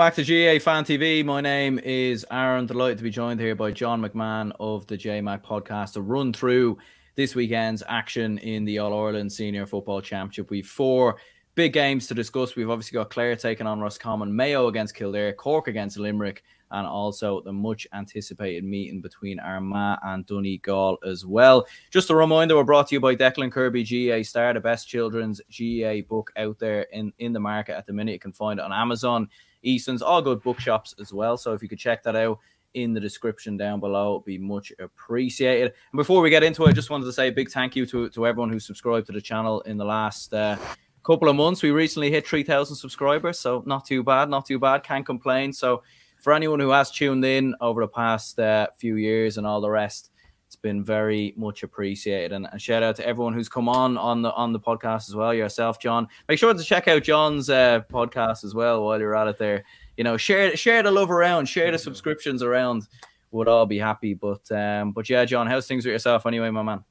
[0.00, 1.22] Back to GAA Fan TV.
[1.22, 2.64] My name is Aaron.
[2.64, 6.78] Delighted to be joined here by John McMahon of the JMac podcast to run through
[7.16, 10.48] this weekend's action in the All Ireland Senior Football Championship.
[10.48, 11.18] We've four
[11.54, 12.56] big games to discuss.
[12.56, 17.42] We've obviously got Clare taking on Roscommon, Mayo against Kildare, Cork against Limerick, and also
[17.42, 21.66] the much anticipated meeting between Armagh and Donegal as well.
[21.90, 25.42] Just a reminder, we're brought to you by Declan Kirby GAA Star, the best children's
[25.50, 28.12] GAA book out there in, in the market at the minute.
[28.12, 29.28] You can find it on Amazon.
[29.62, 31.36] Eason's, all good bookshops as well.
[31.36, 32.38] So if you could check that out
[32.74, 35.72] in the description down below, it'd be much appreciated.
[35.92, 37.86] And before we get into it, I just wanted to say a big thank you
[37.86, 40.56] to, to everyone who subscribed to the channel in the last uh,
[41.04, 41.62] couple of months.
[41.62, 44.84] We recently hit 3,000 subscribers, so not too bad, not too bad.
[44.84, 45.52] Can't complain.
[45.52, 45.82] So
[46.20, 49.70] for anyone who has tuned in over the past uh, few years and all the
[49.70, 50.10] rest,
[50.50, 52.32] it's been very much appreciated.
[52.32, 55.32] And, shout out to everyone who's come on on the on the podcast as well.
[55.32, 56.08] Yourself, John.
[56.28, 59.38] Make sure to check out John's uh, podcast as well while you're at it.
[59.38, 59.62] There,
[59.96, 62.88] you know, share share the love around, share the subscriptions around.
[63.30, 64.14] Would all be happy.
[64.14, 66.82] But um, but yeah, John, how's things with yourself anyway, my man?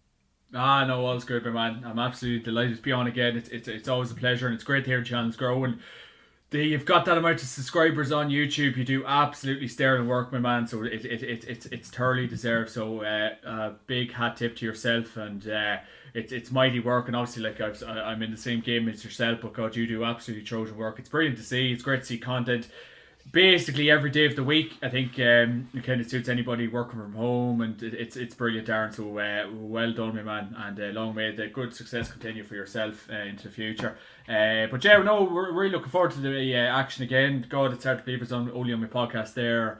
[0.56, 1.84] Ah, no, all's good, my man.
[1.84, 3.36] I'm absolutely delighted to be on again.
[3.36, 5.80] It's, it's, it's always a pleasure, and it's great to hear channel's growing
[6.52, 8.75] the, you've got that amount of subscribers on YouTube.
[8.75, 10.66] You do absolutely sterling work, my man.
[10.67, 12.72] So it, it, it, it's it's thoroughly deserved.
[12.72, 15.77] So uh, a big hat tip to yourself, and uh,
[16.14, 17.08] it's it's mighty work.
[17.08, 20.04] And obviously, like I've, I'm in the same game as yourself, but God, you do
[20.04, 20.98] absolutely Trojan work.
[20.98, 21.71] It's brilliant to see.
[21.71, 22.67] It's great to see content
[23.32, 24.78] basically every day of the week.
[24.82, 28.36] I think um, it kind of suits anybody working from home, and it, it's it's
[28.36, 28.94] brilliant, Darren.
[28.94, 32.56] So uh, well done, my man, and uh, long may the good success continue for
[32.56, 33.98] yourself uh, into the future.
[34.28, 37.45] Uh, but yeah, no, we're really looking forward to the uh, action again.
[37.50, 39.80] God, it's hard to believe it's on only on my podcast there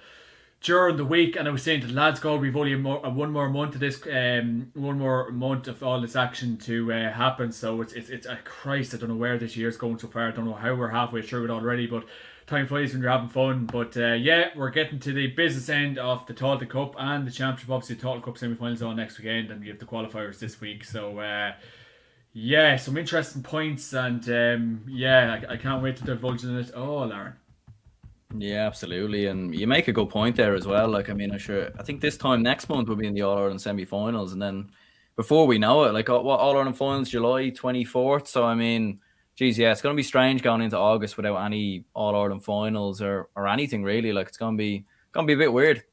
[0.62, 3.32] during the week, and I was saying to the lads, God, we've only more, one
[3.32, 7.52] more month of this, um, one more month of all this action to uh, happen.
[7.52, 10.28] So it's it's it's uh, Christ, I don't know where this year's going so far.
[10.28, 12.04] I don't know how we're halfway through it already, but
[12.50, 13.66] time flies when you're having fun.
[13.66, 17.32] But uh, yeah, we're getting to the business end of the Tailteann Cup and the
[17.32, 17.70] Championship.
[17.70, 20.84] Obviously, the Tailteann Cup semi-finals on next weekend, and we have the qualifiers this week.
[20.84, 21.54] So uh,
[22.34, 26.74] yeah, some interesting points, and um, yeah, I, I, can't wait to divulge in it
[26.74, 27.34] all, Aaron.
[28.36, 30.88] Yeah, absolutely, and you make a good point there as well.
[30.88, 31.70] Like, I mean, I'm sure.
[31.80, 34.70] I think this time next month we'll be in the All Ireland semi-finals, and then
[35.16, 38.28] before we know it, like All Ireland finals, July twenty fourth.
[38.28, 39.00] So I mean
[39.40, 43.02] geez, yeah, it's going to be strange going into August without any All Ireland finals
[43.02, 44.12] or, or anything really.
[44.12, 44.84] Like it's going to be
[45.14, 45.84] going to be a bit weird.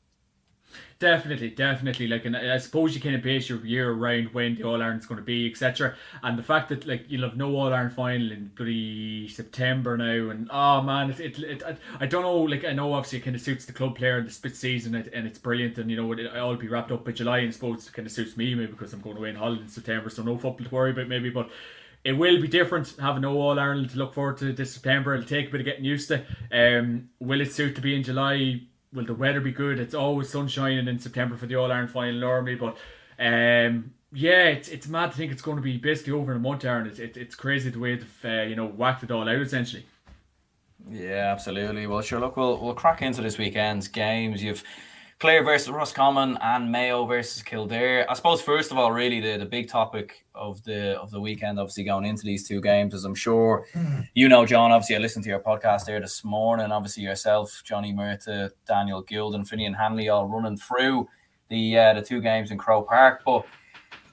[0.99, 2.09] Definitely, definitely.
[2.09, 5.07] Like, and I suppose you kind of base your year around when the All Ireland's
[5.07, 5.95] going to be, etc.
[6.25, 10.31] And the fact that like you'll have no All Ireland final in bloody September now,
[10.31, 12.41] and oh man, it, it, it I, I don't know.
[12.41, 14.97] Like, I know obviously it kind of suits the club player and the split season,
[14.97, 17.39] and, and it's brilliant, and you know it, will be wrapped up by July.
[17.39, 19.69] And suppose it kind of suits me maybe because I'm going away in holiday in
[19.69, 21.49] September, so no football to worry about maybe, but
[22.07, 25.15] it will be different having no All Ireland to look forward to this September.
[25.15, 26.25] It'll take a bit of getting used to.
[26.53, 28.61] Um, will it suit to be in July?
[28.93, 29.81] Will the weather be good?
[29.81, 32.77] It's always sunshine in September for the All Ireland final normally, but
[33.19, 36.41] um, yeah, it's it's mad to think it's going to be basically over in a
[36.41, 36.87] month, Aaron.
[36.87, 39.85] It's it, it's crazy the way they've uh, you know whacked it all out essentially.
[40.89, 41.89] Yeah, absolutely.
[41.89, 42.21] Well, sure.
[42.21, 44.45] Look, we'll we'll crack into this weekend's games.
[44.45, 44.63] You've
[45.19, 48.05] Clare versus Roscommon and Mayo versus Kildare.
[48.11, 51.59] I suppose first of all, really the, the big topic of the of the weekend,
[51.59, 54.07] obviously going into these two games, as I'm sure mm.
[54.13, 54.73] you know, John.
[54.73, 56.71] Obviously, I listened to your podcast there this morning.
[56.71, 61.09] Obviously, yourself, Johnny Murtagh, Daniel Gilden, Finian Hanley, all running through
[61.49, 63.23] the uh, the two games in Croke Park.
[63.25, 63.47] But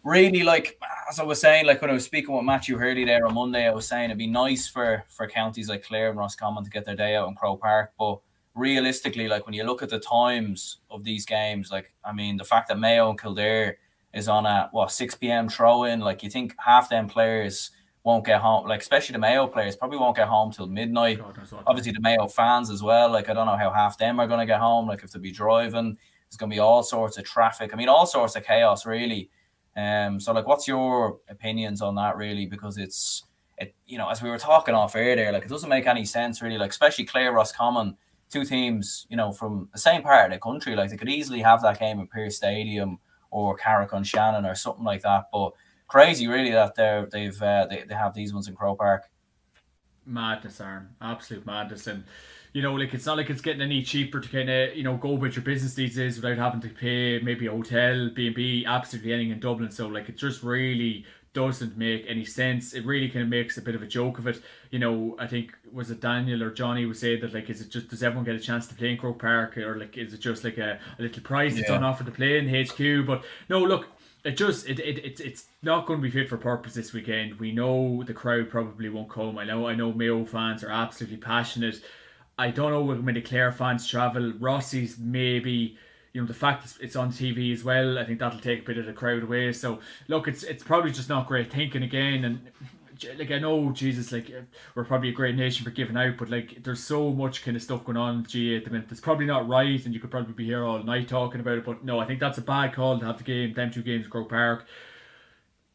[0.06, 0.80] really, like
[1.10, 3.68] as I was saying, like when I was speaking with Matthew Hurley there on Monday,
[3.68, 6.86] I was saying it'd be nice for for counties like Clare and Roscommon to get
[6.86, 8.22] their day out in Croke Park, but
[8.56, 12.44] realistically, like when you look at the times of these games, like I mean, the
[12.44, 13.78] fact that Mayo and Kildare
[14.14, 15.50] is on a what six p.m.
[15.50, 17.72] throw in, like you think half them players
[18.04, 21.20] won't get home, like especially the Mayo players probably won't get home till midnight.
[21.66, 23.10] Obviously, the Mayo fans as well.
[23.10, 24.88] Like I don't know how half them are going to get home.
[24.88, 25.98] Like if they'll be driving,
[26.30, 27.74] there's going to be all sorts of traffic.
[27.74, 29.30] I mean, all sorts of chaos, really.
[29.76, 32.46] Um, so like, what's your opinions on that, really?
[32.46, 33.24] Because it's
[33.58, 36.06] it, you know, as we were talking off air there, like it doesn't make any
[36.06, 36.58] sense, really.
[36.58, 37.98] Like especially Clare Roscommon
[38.34, 40.76] two teams, you know, from the same part of the country.
[40.76, 43.00] Like they could easily have that game at Pearse Stadium
[43.32, 45.26] or Carrick-on-Shannon or something like that.
[45.32, 45.54] But
[45.88, 49.10] crazy, really, that they're they've uh, they, they have these ones in Croke Park.
[50.06, 50.90] Madness, Aaron.
[51.02, 51.88] Absolute madness.
[51.88, 52.04] And
[52.52, 54.98] you know, like it's not like it's getting any cheaper to kind of you know
[54.98, 58.36] go about your business these days without having to pay maybe a hotel, B and
[58.36, 59.72] B, absolutely anything in Dublin.
[59.72, 62.74] So like it's just really doesn't make any sense.
[62.74, 64.42] It really kind of makes a bit of a joke of it.
[64.72, 67.70] You know, I think was it Daniel or Johnny was saying that like, is it
[67.70, 70.20] just does everyone get a chance to play in Croke Park or like is it
[70.20, 73.06] just like a, a little prize that's on offer to play in HQ?
[73.06, 73.88] But no, look,
[74.24, 77.40] it just it, it, it it's not going to be fit for purpose this weekend.
[77.40, 79.38] We know the crowd probably won't come.
[79.38, 81.82] I know I know Mayo fans are absolutely passionate.
[82.38, 84.32] I don't know when many Clare fans travel.
[84.34, 85.78] Rossies maybe
[86.14, 87.98] you know the fact it's on TV as well.
[87.98, 89.52] I think that'll take a bit of the crowd away.
[89.52, 92.24] So look, it's it's probably just not great thinking again.
[92.24, 92.52] And
[93.18, 94.32] like I know Jesus, like
[94.76, 97.64] we're probably a great nation for giving out, but like there's so much kind of
[97.64, 98.92] stuff going on GAA at the minute.
[98.92, 101.66] It's probably not right, and you could probably be here all night talking about it.
[101.66, 104.08] But no, I think that's a bad call to have the game, them two games,
[104.08, 104.68] Croke Park.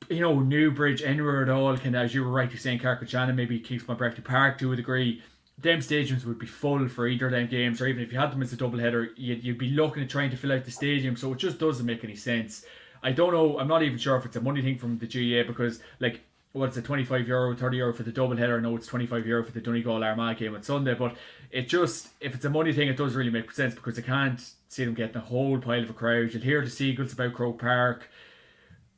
[0.08, 3.99] You know, Newbridge, anywhere at all, can as you were rightly saying, Carrick-on-Shannon, maybe Kingspan
[3.99, 5.23] Breffni Park to a degree
[5.60, 8.31] them stadiums would be full for either of them games, or even if you had
[8.31, 10.70] them as a double header, you'd, you'd be looking at trying to fill out the
[10.70, 11.16] stadium.
[11.16, 12.64] So it just doesn't make any sense.
[13.02, 13.58] I don't know.
[13.58, 16.20] I'm not even sure if it's a money thing from the GAA because, like,
[16.52, 18.60] what's it, 25 euro, 30 euro for the double header?
[18.60, 21.16] Know it's 25 euro for the Donegal Armagh game on Sunday, but
[21.50, 24.40] it just, if it's a money thing, it does really make sense because I can't
[24.69, 26.32] see them getting a whole pile of a crowd.
[26.32, 28.08] You'll hear the seagulls about Croke Park.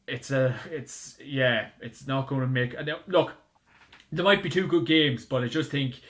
[0.06, 3.32] It's a, it's, yeah, it's not going to make, uh, look,
[4.12, 6.00] there might be two good games, but I just think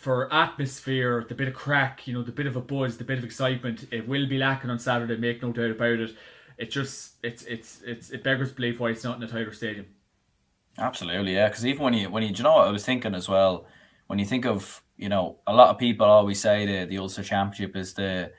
[0.00, 3.18] for atmosphere, the bit of crack, you know, the bit of a buzz, the bit
[3.18, 5.14] of excitement, it will be lacking on Saturday.
[5.14, 6.16] Make no doubt about it.
[6.56, 9.84] It just it's it's it's it beggars belief why it's not in a tighter stadium.
[10.78, 11.48] Absolutely, yeah.
[11.48, 13.66] Because even when you when you, you know what I was thinking as well,
[14.06, 17.22] when you think of you know a lot of people always say the the Ulster
[17.22, 18.32] Championship is the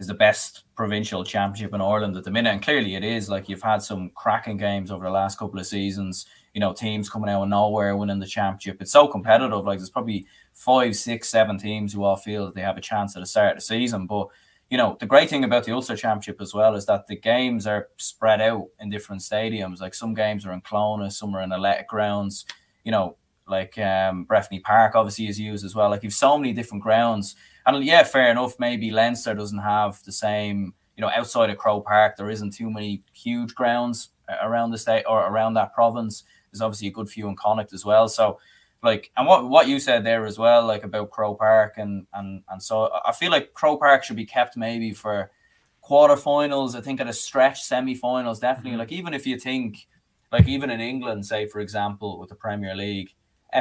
[0.00, 3.30] is the best provincial championship in Ireland at the minute, and clearly it is.
[3.30, 6.26] Like you've had some cracking games over the last couple of seasons.
[6.54, 8.82] You know, teams coming out of nowhere winning the championship.
[8.82, 9.64] It's so competitive.
[9.64, 13.16] Like there's probably five, six, seven teams who all feel that they have a chance
[13.16, 14.06] at the start of the season.
[14.06, 14.28] But
[14.70, 17.66] you know, the great thing about the Ulster Championship as well is that the games
[17.66, 19.80] are spread out in different stadiums.
[19.80, 22.46] Like some games are in Clones, some are in Athletic Grounds.
[22.82, 23.16] You know,
[23.46, 25.90] like um, Breffni Park obviously is used as well.
[25.90, 27.36] Like you've so many different grounds.
[27.66, 28.58] And yeah, fair enough.
[28.58, 30.74] Maybe Leinster doesn't have the same.
[30.96, 34.10] You know, outside of Croke Park, there isn't too many huge grounds
[34.42, 36.24] around the state or around that province.
[36.50, 38.08] There's obviously a good few in Connacht as well.
[38.08, 38.38] So
[38.84, 42.42] like and what what you said there as well, like about Croke Park and and
[42.48, 45.30] and so I feel like Croke Park should be kept maybe for
[45.82, 46.76] quarterfinals.
[46.76, 48.72] I think at a stretch semi-finals, definitely.
[48.72, 48.78] Mm-hmm.
[48.80, 49.86] Like even if you think,
[50.30, 53.14] like even in England, say for example with the Premier League,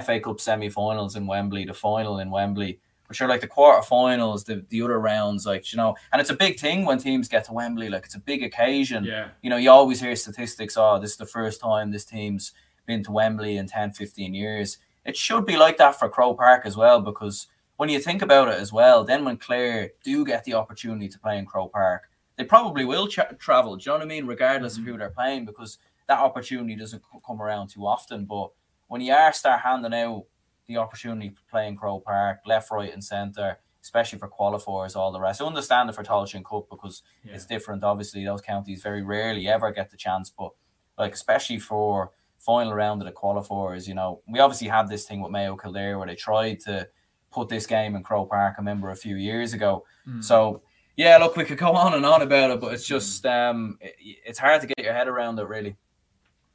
[0.04, 2.80] FA Cup semi-finals in Wembley, the final in Wembley.
[3.08, 6.36] But sure, like the quarterfinals, the, the other rounds, like you know, and it's a
[6.36, 7.90] big thing when teams get to Wembley.
[7.90, 9.06] Like it's a big occasion.
[9.06, 9.30] Yeah.
[9.42, 10.76] You know, you always hear statistics.
[10.76, 12.52] Oh, this is the first time this team's
[12.86, 16.66] been to Wembley in 10, 15 years it should be like that for Croke Park
[16.66, 17.48] as well, because
[17.78, 21.20] when you think about it as well, then when Clare do get the opportunity to
[21.20, 23.76] play in Croke Park, they probably will tra- travel.
[23.76, 24.26] Do you know what I mean?
[24.26, 24.88] Regardless mm-hmm.
[24.88, 25.78] of who they're playing, because
[26.08, 28.26] that opportunity doesn't come around too often.
[28.26, 28.52] But
[28.88, 30.26] when you are start handing out
[30.68, 35.12] the opportunity to play in Croke Park, left, right, and centre, especially for qualifiers, all
[35.12, 35.42] the rest.
[35.42, 37.34] I understand it for Tailteann Cup because yeah.
[37.34, 37.84] it's different.
[37.84, 40.52] Obviously, those counties very rarely ever get the chance, but
[40.98, 42.12] like especially for
[42.46, 43.88] final round of the qualifiers.
[43.88, 46.88] You know, we obviously had this thing with Mayo Kildare where they tried to
[47.32, 48.56] put this game in Croke Park.
[48.58, 49.86] I remember a few years ago.
[50.08, 50.24] Mm.
[50.24, 50.62] So
[50.96, 53.96] yeah, look, we could go on and on about it, but it's just um, it,
[54.26, 55.76] it's hard to get your head around it, really.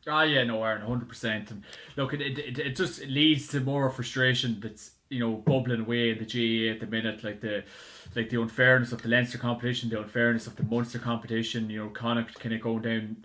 [0.07, 1.52] Ah, yeah, no, Aaron, hundred percent.
[1.97, 6.18] Look, it, it it just leads to more frustration that's you know bubbling away in
[6.18, 7.64] the GAA at the minute, like the
[8.14, 11.68] like the unfairness of the Leinster competition, the unfairness of the Munster competition.
[11.68, 13.16] You know, Connacht kind of going down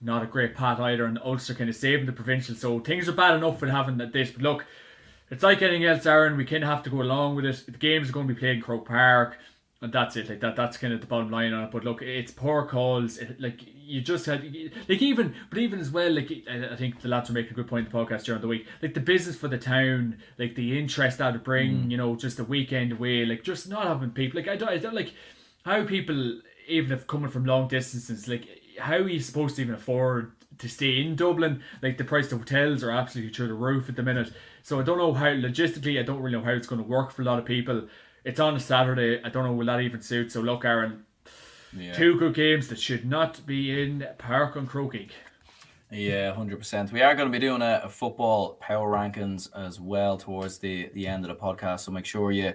[0.00, 2.54] not a great pat either, and Ulster kind of saving the provincial.
[2.54, 4.30] So things are bad enough with having that this.
[4.30, 4.66] But look,
[5.30, 6.36] it's like anything else, Aaron.
[6.36, 7.64] We kind of have to go along with it.
[7.66, 9.38] The games are going to be played in Croke Park,
[9.80, 10.28] and that's it.
[10.28, 10.56] Like that.
[10.56, 11.70] That's kind of the bottom line on it.
[11.70, 13.18] But look, it's poor calls.
[13.18, 14.42] It, like you just had,
[14.88, 17.68] like even, but even as well, like I think the lads are making a good
[17.68, 18.66] point in the podcast during the week.
[18.82, 21.90] Like the business for the town, like the interest that would bring, mm.
[21.90, 24.40] you know, just the weekend away, like just not having people.
[24.40, 25.12] Like I don't, I don't like
[25.64, 28.46] how people even if coming from long distances, like
[28.78, 31.62] how are you supposed to even afford to stay in Dublin?
[31.82, 34.32] Like the price of hotels are absolutely through the roof at the minute.
[34.62, 37.10] So I don't know how logistically, I don't really know how it's going to work
[37.10, 37.88] for a lot of people.
[38.24, 39.22] It's on a Saturday.
[39.22, 40.32] I don't know will that even suit.
[40.32, 41.04] So look, Aaron,
[41.76, 41.92] yeah.
[41.92, 45.08] two good games that should not be in Park on Croquet.
[45.90, 46.90] Yeah, hundred percent.
[46.90, 50.90] We are going to be doing a, a, football power rankings as well towards the
[50.94, 51.80] the end of the podcast.
[51.80, 52.52] So make sure you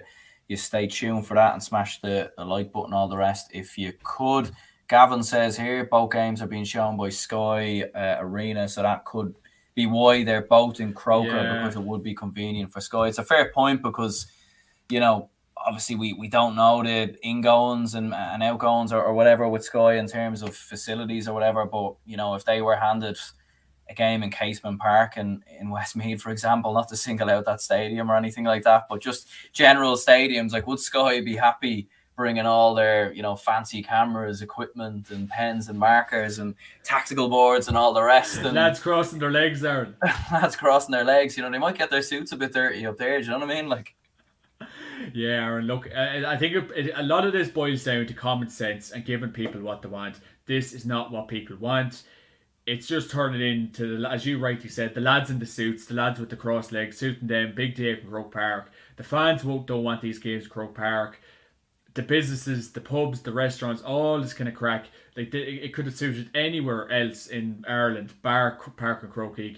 [0.48, 3.78] you stay tuned for that and smash the, the like button, all the rest if
[3.78, 4.50] you could.
[4.90, 9.36] Gavin says here both games are being shown by Sky uh, Arena, so that could
[9.76, 11.62] be why they're both in Croker yeah.
[11.62, 13.06] because it would be convenient for Sky.
[13.06, 14.26] It's a fair point because
[14.88, 19.48] you know obviously we, we don't know the ingoings and, and outgoings or, or whatever
[19.48, 23.16] with Sky in terms of facilities or whatever, but you know if they were handed
[23.88, 27.60] a game in Casement Park and in Westmead, for example, not to single out that
[27.60, 31.88] stadium or anything like that, but just general stadiums, like would Sky be happy?
[32.16, 37.68] Bringing all their you know fancy cameras, equipment, and pens and markers and tactical boards
[37.68, 38.38] and all the rest.
[38.38, 39.94] And lads crossing their legs there.
[40.32, 41.36] lads crossing their legs.
[41.36, 43.18] You know they might get their suits a bit dirty up there.
[43.18, 43.68] Do you know what I mean?
[43.68, 43.94] Like.
[45.14, 48.90] yeah, Aaron, look, I think it, a lot of this boils down to common sense
[48.90, 50.20] and giving people what they want.
[50.44, 52.02] This is not what people want.
[52.66, 56.20] It's just turning into, as you rightly said, the lads in the suits, the lads
[56.20, 58.70] with the cross legs, suiting them, big day from Croke Park.
[58.96, 61.20] The fans won't don't want these games at Croke Park.
[61.94, 64.86] The businesses, the pubs, the restaurants, all this kind of crack.
[65.16, 69.56] Like it could have suited anywhere else in Ireland, bar Park and Croke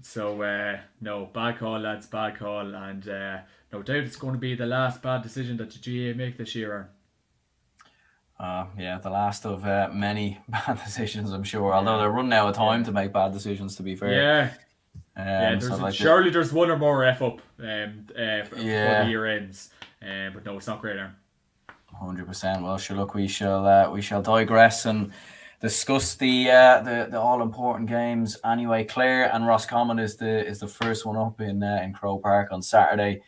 [0.00, 3.38] So uh, no, bad call, lads, bad call, and uh,
[3.72, 5.78] no doubt it's going to be the last bad decision that the
[6.12, 6.90] GAA make this year.
[8.42, 11.72] Uh, yeah, the last of uh, many bad decisions, I'm sure.
[11.72, 12.86] Although they're running out of time yeah.
[12.86, 14.12] to make bad decisions, to be fair.
[14.12, 14.50] Yeah.
[15.14, 18.56] Um, yeah, there's so like surely there's one or more F up um, uh, for,
[18.58, 19.04] yeah.
[19.04, 19.70] the year ends.
[20.00, 21.14] Um, but no, it's not great, Aaron.
[21.94, 22.62] Hundred percent.
[22.62, 22.96] Well, sure.
[22.96, 25.12] Look, we shall uh, we shall digress and
[25.60, 28.84] discuss the uh, the, the all important games anyway.
[28.84, 32.48] Clare and Roscommon is the is the first one up in uh, in Croke Park
[32.50, 33.22] on Saturday.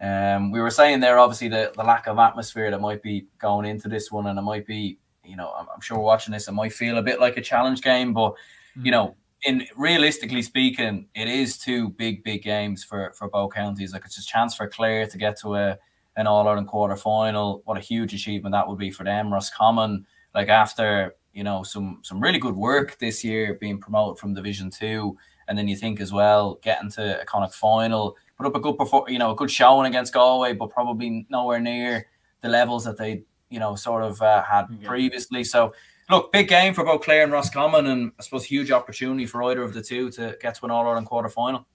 [0.00, 3.66] Um, we were saying there, obviously, the, the lack of atmosphere that might be going
[3.66, 6.52] into this one, and it might be, you know, I'm, I'm sure watching this, it
[6.52, 8.32] might feel a bit like a challenge game, but
[8.76, 8.84] mm.
[8.84, 9.14] you know,
[9.44, 13.92] in realistically speaking, it is two big, big games for for both counties.
[13.92, 15.78] Like it's a chance for Clare to get to a
[16.16, 17.62] an All Ireland quarter final.
[17.64, 19.32] What a huge achievement that would be for them.
[19.32, 24.34] Roscommon, like after you know some some really good work this year, being promoted from
[24.34, 25.16] Division Two,
[25.48, 28.76] and then you think as well getting to a of final put up a good
[28.76, 32.06] perform, you know, a good showing against Galway, but probably nowhere near
[32.40, 34.88] the levels that they, you know, sort of uh, had yeah.
[34.88, 35.44] previously.
[35.44, 35.74] So,
[36.10, 39.62] look, big game for both Clare and Roscommon, and I suppose huge opportunity for either
[39.62, 41.66] of the two to get to an All Ireland quarter final.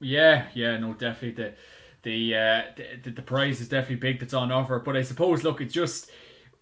[0.00, 1.54] Yeah, yeah, no, definitely the
[2.02, 2.62] the, uh,
[3.02, 4.78] the the prize is definitely big that's on offer.
[4.78, 6.10] But I suppose, look, it's just,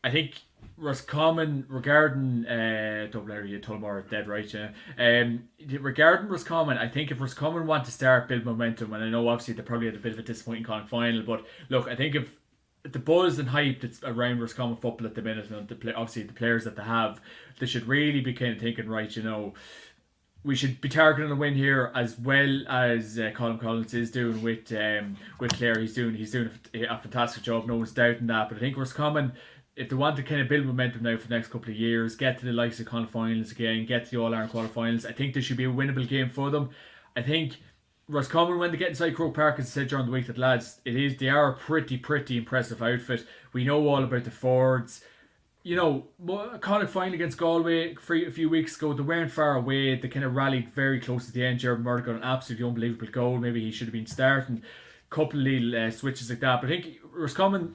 [0.02, 0.43] I think
[0.78, 5.45] Roscommon regarding uh double area you told more dead right yeah um
[5.81, 9.55] regarding Roscommon I think if Roscommon want to start build momentum and I know obviously
[9.55, 12.37] they probably had a bit of a disappointing con final but look I think if
[12.83, 16.25] the buzz and hype that's around Roscommon football at the minute and the play, obviously
[16.25, 17.23] the players that they have
[17.59, 19.55] they should really be kind of thinking right you know
[20.47, 24.41] we should be targeting a win here as well as uh, Colm Collins is doing
[24.43, 25.79] with um, with Clare.
[25.81, 27.67] He's doing he's doing a, a fantastic job.
[27.67, 28.49] No one's doubting that.
[28.49, 29.33] But I think Roscommon
[29.76, 32.17] if they want to kind of build momentum now for the next couple of years,
[32.17, 35.12] get to the likes of Con finals again, get to the All Ireland quarterfinals, I
[35.12, 36.71] think this should be a winnable game for them.
[37.15, 37.59] I think
[38.09, 40.81] Roscommon, when they get inside Croke Park, as I said during the week, that lads,
[40.85, 43.26] it is they are a pretty, pretty impressive outfit.
[43.53, 45.05] We know all about the Fords.
[45.66, 46.06] You know,
[46.61, 49.96] Connacht final against Galway a few weeks ago, they weren't far away.
[49.96, 51.58] They kind of rallied very close at the end.
[51.58, 53.38] Diarmuid Murtagh got an absolutely unbelievable goal.
[53.38, 54.62] Maybe he should have been starting.
[55.11, 56.61] Couple of little uh, switches like that.
[56.61, 57.75] But I think Roscommon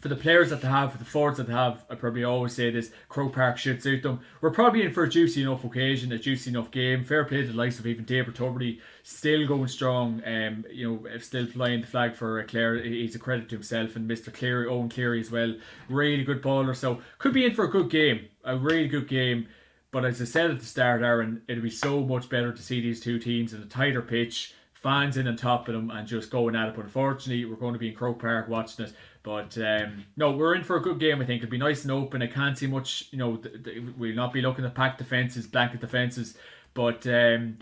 [0.00, 2.54] for the players that they have, for the forwards that they have, I probably always
[2.54, 4.20] say this: Croke Park should suit them.
[4.40, 7.04] We're probably in for a juicy enough occasion, a juicy enough game.
[7.04, 10.22] Fair play to the likes of even Tabor Tubridy, still going strong.
[10.24, 12.82] Um, you know, still flying the flag for Clare.
[12.82, 14.32] He's a credit to himself and Mr.
[14.32, 15.54] Cleary, Eoin Cleary as well.
[15.88, 19.48] Really good baller, so could be in for a good game, a really good game.
[19.92, 22.80] But as I said at the start, Aaron, it'd be so much better to see
[22.80, 26.30] these two teams in a tighter pitch fans in on top of them and just
[26.30, 26.74] going at it.
[26.74, 28.94] But unfortunately, we're going to be in Croke Park watching it.
[29.22, 31.20] But um, no, we're in for a good game.
[31.20, 32.22] I think it'll be nice and open.
[32.22, 33.08] I can't see much.
[33.10, 36.36] You know, th- th- we'll not be looking at packed defenses, blanket defenses.
[36.72, 37.58] But um,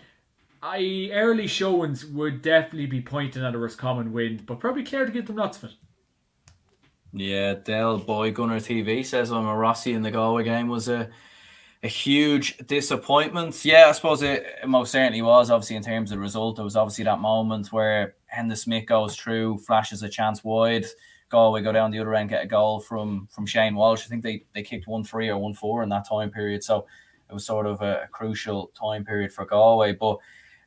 [0.63, 5.11] I early showings would definitely be pointing at a Roscommon win, but probably Clare to
[5.11, 5.75] get them lots of it.
[7.11, 11.09] Yeah, Dell Boy Gunner TV says a Rossi in the Galway game was a
[11.81, 13.63] a huge disappointment.
[13.63, 15.49] Yeah, I suppose it, it, most certainly was.
[15.49, 19.15] Obviously, in terms of the result, there was obviously that moment where Enda Smith goes
[19.15, 20.85] through, flashes a chance wide.
[21.29, 24.05] Galway go down the other end, get a goal from from Shane Walsh.
[24.05, 26.63] I think they they kicked one three or one four in that time period.
[26.63, 26.85] So
[27.29, 29.93] it was sort of a, a crucial time period for Galway.
[29.93, 30.17] But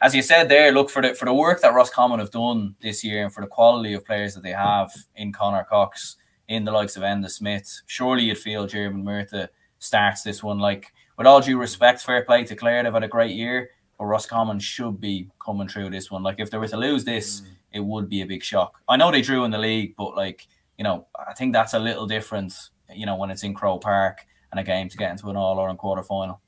[0.00, 3.04] as you said there, look for the for the work that Roscommon have done this
[3.04, 6.16] year and for the quality of players that they have in Conor Cox,
[6.49, 7.83] in the likes of Enda Smith.
[7.87, 12.45] Surely you'd feel Diarmuid Murtagh starts this one like with all due respect, fair play
[12.45, 16.23] to Clare, they've had a great year, but Roscommon should be coming through this one.
[16.23, 17.47] Like if they were to lose this, mm.
[17.72, 18.80] It would be a big shock.
[18.88, 20.46] I know they drew in the league, but like
[20.78, 22.54] you know, I think that's a little different.
[22.92, 25.58] You know, when it's in Croke Park and a game to get into an All
[25.58, 26.40] Ireland quarter final.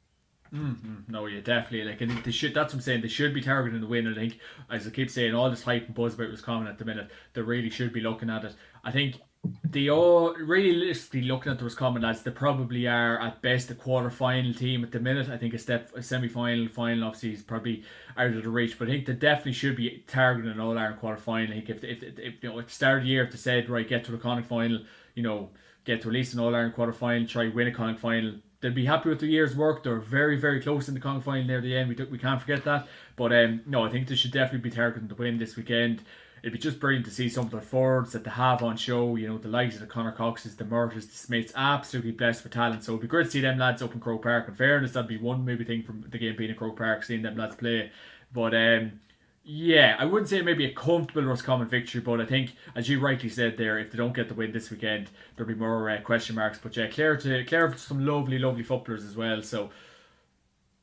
[0.54, 1.12] Mm-hmm.
[1.12, 1.84] No, yeah, definitely.
[1.90, 2.54] Like, and they should.
[2.54, 3.00] That's what I'm saying.
[3.00, 4.06] They should be targeting the win.
[4.06, 4.38] I think,
[4.70, 7.10] as I keep saying, all this hype and buzz about was Roscommon at the minute,
[7.32, 8.54] they really should be looking at it.
[8.84, 9.16] I think
[9.64, 14.10] they all realistically looking at the Roscommon lads, they probably are at best a quarter
[14.10, 15.28] final team at the minute.
[15.28, 17.82] I think a step a semi final, final obviously is probably
[18.16, 21.00] out of the reach, but I think they definitely should be targeting an All Ireland
[21.00, 21.50] quarter final.
[21.50, 23.32] I think if, if, if, if you know at the start of the year if
[23.32, 24.80] they said right get to the Connacht final,
[25.14, 25.50] you know
[25.84, 28.34] get to at least an All Ireland quarter final, try win a Connacht final.
[28.60, 29.82] they'd be happy with the year's work.
[29.82, 31.88] They're very, very close in the Connacht final near the end.
[31.88, 32.88] We, we can't forget that.
[33.16, 36.02] But um, no, I think they should definitely be targeting the win this weekend.
[36.44, 39.16] It'd be just brilliant to see some of the forwards that they have on show.
[39.16, 42.52] You know, the likes of the Conor Coxes, the Murtaghs, the Smiths, absolutely blessed with
[42.52, 42.84] talent.
[42.84, 44.46] So it'd be great to see them lads up in Croke Park.
[44.48, 47.22] In fairness, that'd be one maybe thing from the game being in Croke Park, seeing
[47.22, 47.90] them lads play.
[48.30, 49.00] But um,
[49.42, 53.30] yeah, I wouldn't say maybe a comfortable Roscommon victory, but I think, as you rightly
[53.30, 56.34] said there, if they don't get the win this weekend, there'll be more uh, question
[56.34, 56.58] marks.
[56.58, 59.42] But yeah, Clare to Clare some lovely, lovely footballers as well.
[59.42, 59.70] So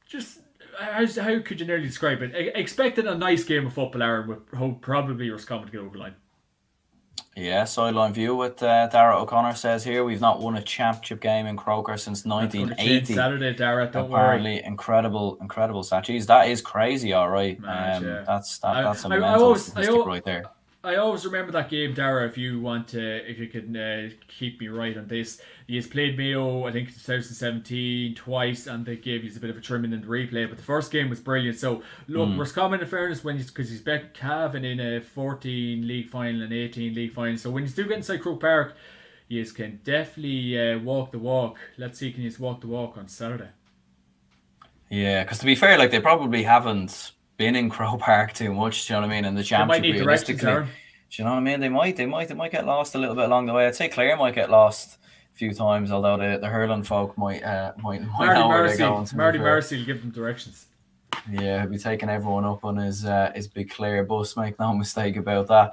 [0.08, 0.40] just
[0.78, 2.32] how, how could you nearly describe it?
[2.56, 6.00] Expecting a nice game of football, Aaron, with hope probably Roscommon to get over the
[6.00, 6.16] line.
[7.36, 11.46] Yeah, sideline view with uh, Dara O'Connor says here we've not won a championship game
[11.46, 13.14] in Croker since 1980.
[13.14, 13.90] Saturday, Dara.
[13.90, 14.64] Don't Apparently, worry.
[14.66, 16.06] incredible, incredible stat.
[16.06, 17.14] Jeez, that is crazy.
[17.14, 18.24] All right, um, yeah.
[18.28, 20.44] that's that, that's a I, mental I always, statistic I, right there.
[20.84, 22.28] I always remember that game, Dara.
[22.28, 25.86] If you want to, if you can uh, keep me right on this, he has
[25.86, 29.94] played Mayo, I think, 2017 twice, and they gave you a bit of a trimming
[29.94, 30.50] in the replay.
[30.50, 31.60] But the first game was brilliant.
[31.60, 32.40] So look, mm.
[32.40, 36.52] Roscommon, in fairness, when because he's, he's back Cavan in a 14 league final and
[36.52, 37.38] 18 league final.
[37.38, 38.76] So when you do get inside Croke Park,
[39.28, 41.60] you can definitely uh, walk the walk.
[41.78, 43.50] Let's see, can you walk the walk on Saturday?
[44.90, 48.86] Yeah, because to be fair, like they probably haven't been in Croke Park too much.
[48.86, 49.26] Do you know what I mean?
[49.26, 50.68] In the championship, realistically, do
[51.12, 51.60] you know what I mean?
[51.60, 53.66] They might, they might, they might get lost a little bit along the way.
[53.66, 55.00] I'd say Clare might get lost
[55.34, 58.68] a few times, although the the hurling folk might uh, might, might Marty know where
[58.68, 59.06] they're going.
[59.06, 60.68] To Marty Morrissey will give them directions.
[61.32, 64.38] Yeah, he'll be taking everyone up on his uh, his big Clare bus.
[64.38, 65.72] Make no mistake about that.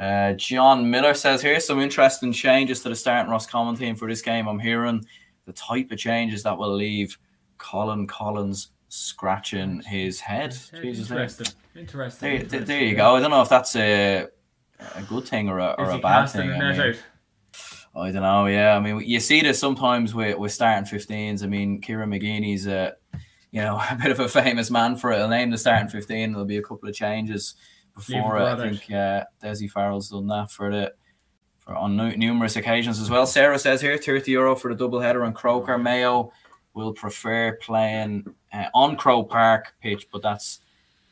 [0.00, 4.20] Uh, John Miller says here some interesting changes to the starting Roscommon team for this
[4.20, 4.48] game.
[4.48, 5.06] I'm hearing
[5.46, 7.16] the type of changes that will leave
[7.58, 10.56] Colm Collins scratching his head.
[10.80, 11.46] Jesus interesting.
[11.74, 12.28] Interesting.
[12.28, 12.64] There, interesting.
[12.64, 13.16] there you go.
[13.16, 14.28] I don't know if that's a
[14.94, 16.50] a good thing or a, or a bad thing.
[16.50, 16.96] I, mean,
[17.96, 18.46] I don't know.
[18.46, 21.42] Yeah, I mean, you see this sometimes with with starting 15s.
[21.42, 22.94] I mean, Kieran McGeeney's a
[23.50, 25.16] you know a bit of a famous man for it.
[25.16, 26.32] I'll name the starting 15.
[26.32, 27.54] There'll be a couple of changes
[27.94, 28.42] before it.
[28.42, 30.92] I think uh, Dessie Farrell's done that for the
[31.58, 33.26] for on numerous occasions as well.
[33.26, 36.30] Sarah says here 30 euro for the double header on Croker Mayo
[36.74, 40.60] will prefer playing uh, on Croke Park pitch, but that's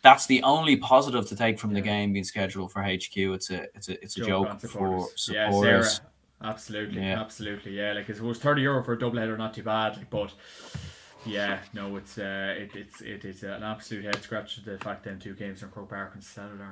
[0.03, 3.17] that's the only positive to take from the game being scheduled for HQ.
[3.17, 5.31] It's a it's a it's a joke, joke for supporters.
[5.33, 6.11] Yeah, Sarah,
[6.43, 7.21] absolutely, yeah.
[7.21, 7.93] absolutely, yeah.
[7.93, 9.97] Like it was thirty euro for a double header, not too bad.
[9.97, 10.33] Like, but
[11.25, 14.61] yeah, no, it's uh, it, it's it is an absolute head scratcher.
[14.65, 16.65] The fact them two games in Croke Park and Saturday.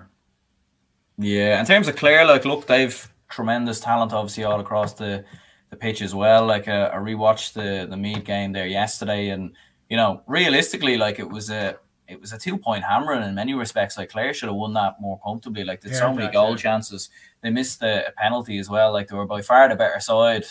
[1.19, 5.25] Yeah, in terms of Clare, like look, they've tremendous talent, obviously all across the
[5.71, 6.45] the pitch as well.
[6.45, 9.53] Like uh, I rewatched the the Meath game there yesterday, and
[9.89, 11.79] you know, realistically, like it was a
[12.11, 13.97] it was a two point hammering in many respects.
[13.97, 15.65] Like Clare should have won that more comfortably.
[15.65, 16.57] Like there's yeah, so many goal yeah.
[16.57, 17.09] chances.
[17.41, 18.93] They missed the a penalty as well.
[18.93, 20.45] Like they were by far the better side.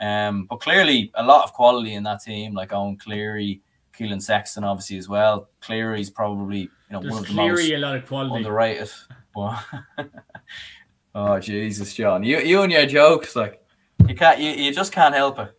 [0.00, 2.54] Um, but clearly a lot of quality in that team.
[2.54, 3.60] Like Eoin Cleary,
[3.96, 5.48] Keelan Sexton, obviously as well.
[5.60, 8.44] Cleary's probably you know there's one of the Cleary most a lot of quality.
[8.44, 8.90] underrated.
[11.14, 13.61] oh Jesus, John, you you and your jokes like.
[14.08, 14.38] You can't.
[14.38, 15.56] You, you just can't help it.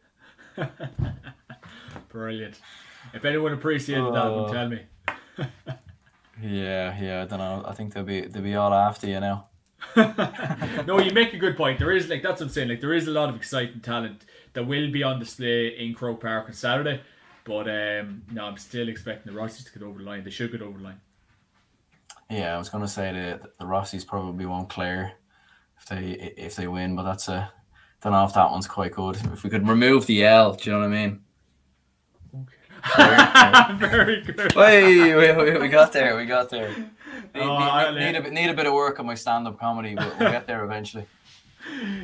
[2.10, 2.60] Brilliant.
[3.14, 4.82] If anyone appreciated that, will tell me.
[6.42, 7.22] yeah, yeah.
[7.24, 7.64] I don't know.
[7.66, 9.48] I think they'll be they'll be all after you now.
[10.88, 11.80] no, you make a good point.
[11.80, 12.70] There is like that's what I'm saying.
[12.70, 16.22] Like there is a lot of exciting talent that will be on display in Croke
[16.22, 17.02] Park on Saturday.
[17.44, 20.24] But um, no, I'm still expecting the Rossies to get over the line.
[20.24, 21.02] They should get over the line.
[22.30, 25.14] Yeah, I was going to say that the Rossies probably won't clear
[25.78, 27.52] if they if they win, but that's a
[28.04, 29.16] don't know if that one's quite good.
[29.32, 31.22] If we could remove the L, do you know what I mean?
[32.36, 33.78] Okay.
[33.88, 34.54] Very good.
[34.56, 36.18] Wait, wait, wait, we got there.
[36.18, 36.70] We got there.
[36.70, 40.20] Need, oh, need, need, a, need a bit of work on my stand-up comedy, but
[40.20, 41.06] we'll get there eventually.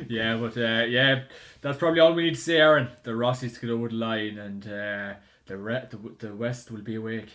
[0.08, 1.24] Yeah, but uh, yeah,
[1.60, 2.88] that's probably all we need to say, Aaron.
[3.02, 6.80] The Rossies to get over the line, and uh, the, re- the the West will
[6.80, 7.28] be awake.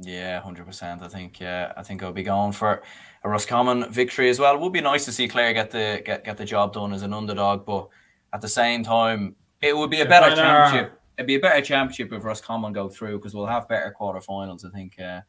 [0.00, 1.02] Yeah, hundred percent.
[1.02, 2.82] I think yeah, I think I'll be going for
[3.22, 4.54] a Roscommon victory as well.
[4.54, 7.02] It would be nice to see Clare get the get, get the job done as
[7.02, 7.88] an underdog, but
[8.32, 11.00] at the same time, it would be a better championship.
[11.18, 14.64] It'd be a better championship if Roscommon go through because we'll have better quarterfinals.
[14.64, 14.98] I think.
[14.98, 15.20] Uh,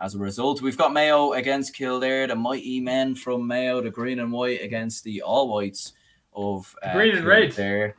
[0.00, 4.18] as a result, we've got Mayo against Kildare, the mighty men from Mayo, the green
[4.18, 5.92] and white against the all whites
[6.32, 7.94] of uh, green and red.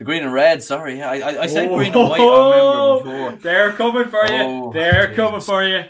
[0.00, 0.62] The green and red.
[0.62, 2.20] Sorry, I I, I said oh, green and white.
[2.22, 3.42] I remember before.
[3.42, 4.42] They're coming for you.
[4.42, 5.16] Oh, They're Jesus.
[5.16, 5.84] coming for you.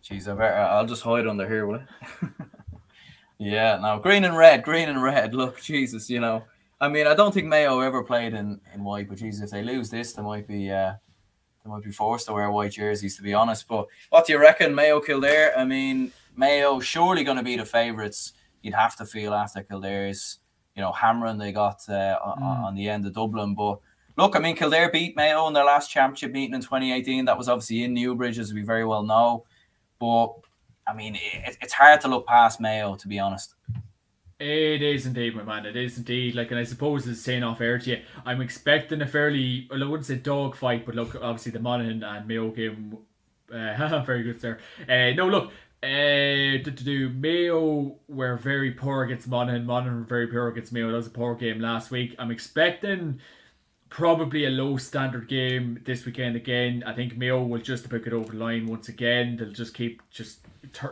[0.00, 2.28] Jeez, I better, I'll just hide under here, will I?
[3.38, 5.34] yeah, now green and red, green and red.
[5.34, 6.44] Look, Jesus, you know.
[6.80, 9.64] I mean, I don't think Mayo ever played in, in white, but Jesus, if they
[9.64, 10.92] lose this, they might be uh,
[11.64, 13.66] they might be forced to wear white jerseys, to be honest.
[13.66, 15.52] But what do you reckon, Mayo Kildare?
[15.58, 18.34] I mean, Mayo surely going to be the favourites.
[18.62, 20.38] You'd have to feel after Kildare's,
[20.80, 22.40] you know, hammering they got uh, mm.
[22.40, 23.54] on the end of Dublin.
[23.54, 23.80] But
[24.16, 27.26] look, I mean, Kildare beat Mayo in their last championship meeting in 2018.
[27.26, 29.44] That was obviously in Newbridge, as we very well know.
[29.98, 30.32] But
[30.88, 33.56] I mean, it, it's hard to look past Mayo, to be honest.
[34.38, 35.66] It is indeed, my man.
[35.66, 36.34] It is indeed.
[36.34, 39.84] Like, and I suppose it's saying off air to you, I'm expecting a fairly, well,
[39.84, 42.96] I wouldn't say dog fight, but look, obviously the Monaghan and Mayo game,
[43.52, 44.58] uh, very good, sir.
[44.88, 49.64] Uh, no, look, uh, to do Mayo were very poor against Monaghan.
[49.64, 50.90] Monaghan were very poor against Mayo.
[50.90, 52.14] That was a poor game last week.
[52.18, 53.20] I'm expecting
[53.88, 56.84] probably a low standard game this weekend again.
[56.86, 59.36] I think Mayo will just about get over the line once again.
[59.36, 60.40] They'll just keep just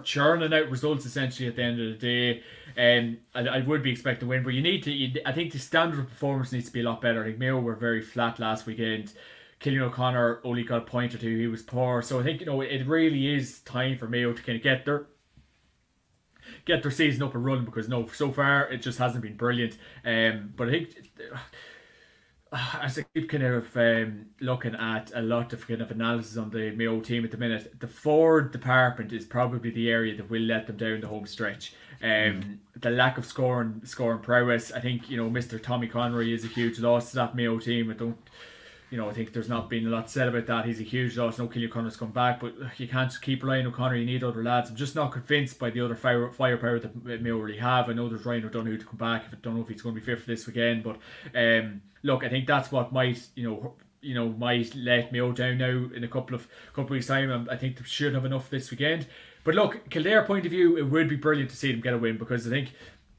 [0.03, 2.43] churning out results essentially at the end of the day.
[2.77, 4.93] And um, I, I would be expecting a win, but you need to.
[4.93, 7.23] You, I think the standard of performance needs to be a lot better.
[7.23, 9.13] I think Mayo were very flat last weekend.
[9.61, 11.37] Cillian O'Connor only got a point or two.
[11.37, 14.43] He was poor, so I think you know it really is time for Mayo to
[14.43, 15.07] kind of get their
[16.65, 19.77] get their season up and running because no, so far it just hasn't been brilliant.
[20.05, 21.11] Um, but I think
[22.83, 26.51] as I keep kind of um, looking at a lot of kind of analysis on
[26.51, 30.43] the Mayo team at the minute, the forward department is probably the area that will
[30.43, 31.75] let them down the home stretch.
[32.01, 32.59] Um, mm.
[32.77, 34.73] The lack of scoring, scoring prowess.
[34.73, 35.61] I think you know Mr.
[35.61, 37.91] Tommy Conroy is a huge loss to that Mayo team.
[37.91, 38.17] I don't
[38.91, 40.65] you know, I think there's not been a lot said about that.
[40.65, 41.39] He's a huge loss.
[41.39, 43.97] No Cillian O'Connor's come back, but you can't just keep relying on O'Connor.
[43.97, 44.71] You need other lads.
[44.71, 47.91] I'm just not convinced by the other fire, firepower that Mayo really have.
[47.91, 49.25] I know there's Ryan O'Donoghue to come back.
[49.31, 50.99] I don't know if he's going to be fit for this weekend, but
[51.35, 55.59] um, look, I think that's what might, you know, you know, might let Mayo down
[55.59, 57.49] now in a couple of couple weeks' time.
[57.51, 59.07] I think they should have enough this weekend.
[59.45, 61.99] But look, Kildare point of view, it would be brilliant to see them get a
[61.99, 62.73] win because I think,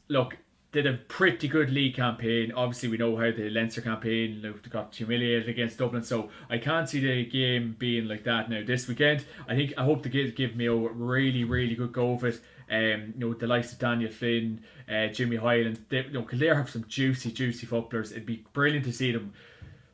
[0.07, 0.37] look,
[0.71, 2.51] did a pretty good league campaign.
[2.51, 6.87] Obviously, we know how the Leinster campaign looked, got humiliated against Dublin, so I can't
[6.87, 9.25] see the game being like that now this weekend.
[9.47, 12.39] I think I hope to give, give Mayo a really, really good go of it.
[12.71, 16.55] Um, you know, the likes of Daniel Flynn, uh, Jimmy Hyland, they, you know, Kildare
[16.55, 18.11] have some juicy, juicy footballers.
[18.11, 19.33] It'd be brilliant to see them,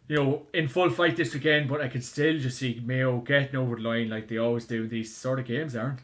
[0.09, 3.55] you know, in full fight this weekend, but I can still just see Mayo getting
[3.55, 6.01] over the line like they always do these sort of games, aren't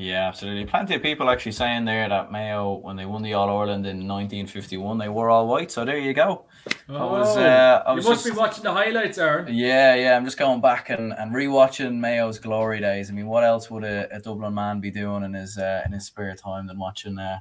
[0.00, 0.64] yeah, absolutely.
[0.64, 4.08] Plenty of people actually saying there that Mayo, when they won the All Ireland in
[4.08, 5.70] 1951, they were all white.
[5.70, 6.46] So there you go.
[6.88, 9.54] Oh, I was, uh, I was you must just, be watching the highlights, Aaron.
[9.54, 10.16] Yeah, yeah.
[10.16, 13.10] I'm just going back and, and rewatching Mayo's glory days.
[13.10, 15.92] I mean, what else would a, a Dublin man be doing in his uh, in
[15.92, 17.40] his spare time than watching uh,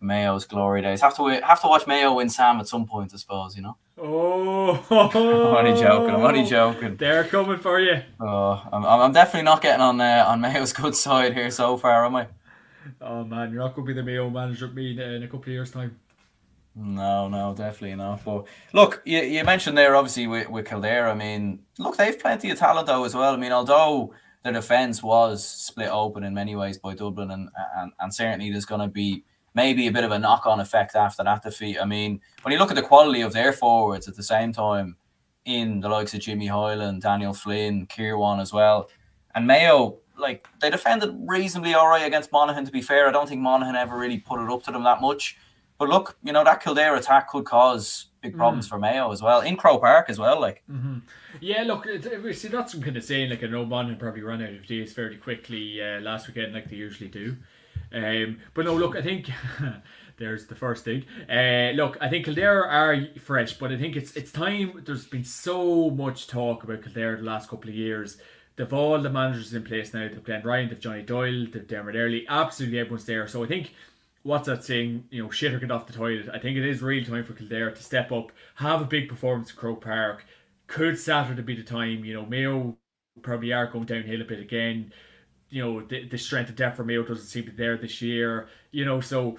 [0.00, 1.02] Mayo's glory days?
[1.02, 3.56] Have to have to watch Mayo win Sam at some point, I suppose.
[3.56, 3.76] You know.
[4.02, 6.14] Oh, I'm only joking.
[6.14, 6.96] I'm only joking.
[6.96, 8.02] They're coming for you.
[8.18, 12.06] Oh, I'm, I'm definitely not getting on uh, on Mayo's good side here so far,
[12.06, 12.28] am I?
[13.00, 15.42] Oh man, you're not going to be the Mayo manager at me in a couple
[15.42, 15.98] of years' time.
[16.74, 18.24] No, no, definitely not.
[18.24, 21.08] But look, you, you mentioned there obviously with, with Kildare.
[21.08, 23.34] I mean, look, they've plenty of talent though as well.
[23.34, 27.92] I mean, although the defence was split open in many ways by Dublin, and and,
[28.00, 31.24] and certainly there's going to be maybe a bit of a knock on effect after
[31.24, 31.78] that defeat.
[31.80, 34.96] I mean, when you look at the quality of their forwards at the same time,
[35.44, 38.88] in the likes of Jimmy Hyland, Daniel Flynn, Kirwan as well,
[39.34, 42.64] and Mayo, like they defended reasonably all right against Monaghan.
[42.66, 45.00] To be fair, I don't think Monaghan ever really put it up to them that
[45.00, 45.36] much.
[45.78, 48.68] But look, you know that Kildare attack could cause big problems mm.
[48.68, 50.38] for Mayo as well in Croke Park as well.
[50.38, 50.98] Like, mm-hmm.
[51.40, 51.86] yeah, look,
[52.34, 54.92] see that's some kind of saying like I know Monaghan probably ran out of days
[54.92, 57.36] fairly quickly uh, last weekend, like they usually do.
[57.92, 59.30] Um, but no, look, I think
[60.18, 61.04] there's the first thing.
[61.28, 64.82] Uh, look, I think Kildare are fresh, but I think it's it's time.
[64.84, 68.18] There's been so much talk about Kildare the last couple of years.
[68.56, 70.08] They've all the managers in place now.
[70.08, 72.26] They've Glenn Ryan, they've Johnny Doyle, they've Dermot Earley.
[72.28, 73.26] Absolutely everyone's there.
[73.26, 73.72] So I think
[74.22, 75.04] what's that saying?
[75.10, 76.28] You know, shit or get off the toilet.
[76.32, 79.50] I think it is real time for Kildare to step up, have a big performance
[79.50, 80.24] at Croke Park.
[80.66, 82.04] Could Saturday be the time?
[82.04, 82.76] You know, Mayo
[83.22, 84.92] probably are going downhill a bit again
[85.50, 88.00] you know the, the strength of depth for Mayo doesn't seem to be there this
[88.00, 88.48] year.
[88.70, 89.36] You know, so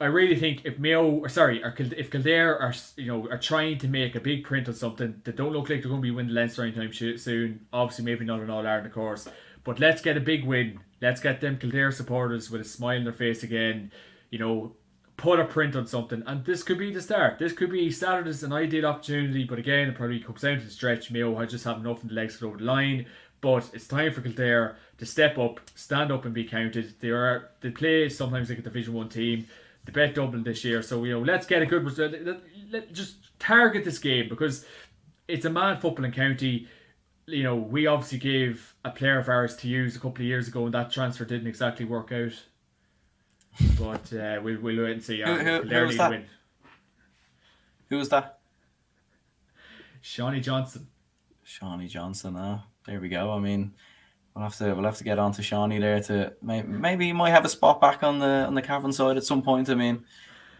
[0.00, 3.78] I really think if Mayo, or sorry, or if Kildare are you know are trying
[3.78, 6.10] to make a big print on something that don't look like they're going to be
[6.10, 7.66] winning Leinster anytime soon.
[7.72, 9.28] Obviously, maybe not an All Ireland, of course,
[9.64, 10.80] but let's get a big win.
[11.00, 13.92] Let's get them Kildare supporters with a smile on their face again.
[14.30, 14.72] You know,
[15.16, 17.38] put a print on something, and this could be the start.
[17.38, 20.70] This could be Saturday's an ideal opportunity, but again, it probably comes down to the
[20.70, 21.12] stretch.
[21.12, 23.06] Mayo I just have enough in the legs to go over the line.
[23.42, 26.94] But it's time for Kildare to step up, stand up, and be counted.
[27.00, 29.46] They are they play sometimes like a Division One team.
[29.84, 32.12] They bet Dublin this year, so you know let's get a good result.
[32.12, 34.64] Let, let, just target this game because
[35.26, 36.68] it's a mad footballing county.
[37.26, 40.46] You know, we obviously gave a player of ours to use a couple of years
[40.46, 42.32] ago, and that transfer didn't exactly work out.
[43.76, 45.20] But uh, we'll, we'll wait and see.
[45.20, 46.10] Who, who, who was that?
[46.10, 46.26] Win.
[47.88, 48.38] Who was that?
[50.02, 50.86] Seanie Johnston.
[51.44, 52.54] Seanie Johnston, ah.
[52.54, 53.32] Uh there we go.
[53.32, 53.72] I mean,
[54.34, 57.12] we'll have to we'll have to get on to Seanie there to maybe, maybe he
[57.12, 59.68] might have a spot back on the on the Cavan side at some point.
[59.68, 60.04] I mean,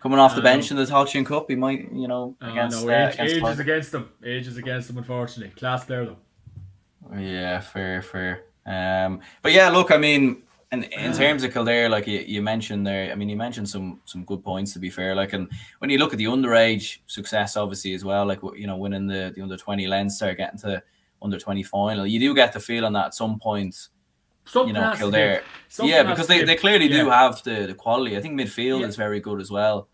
[0.01, 3.19] coming off the bench in the Tailteann Cup, he might you know against, no, age,
[3.19, 4.09] uh, against age is against him.
[4.25, 5.55] Age is against him, unfortunately.
[5.55, 7.19] Class player though.
[7.19, 8.45] Yeah, fair, fair.
[8.65, 12.87] Um, but yeah, look, I mean, And in terms of Kildare, like you, you mentioned
[12.87, 15.15] there, I mean, you mentioned some some good points to be fair.
[15.15, 18.79] Like, and when you look at the underage success, obviously as well, like you know,
[18.79, 20.83] winning the, the under twenty Leinster, getting to
[21.23, 23.89] under twenty final, you do get the feeling that at some point,
[24.45, 25.43] Something you know, Kildare,
[25.83, 28.17] yeah, because they, they clearly do have the, the quality.
[28.17, 28.87] I think midfield Yeah.
[28.89, 29.89] is very good as well.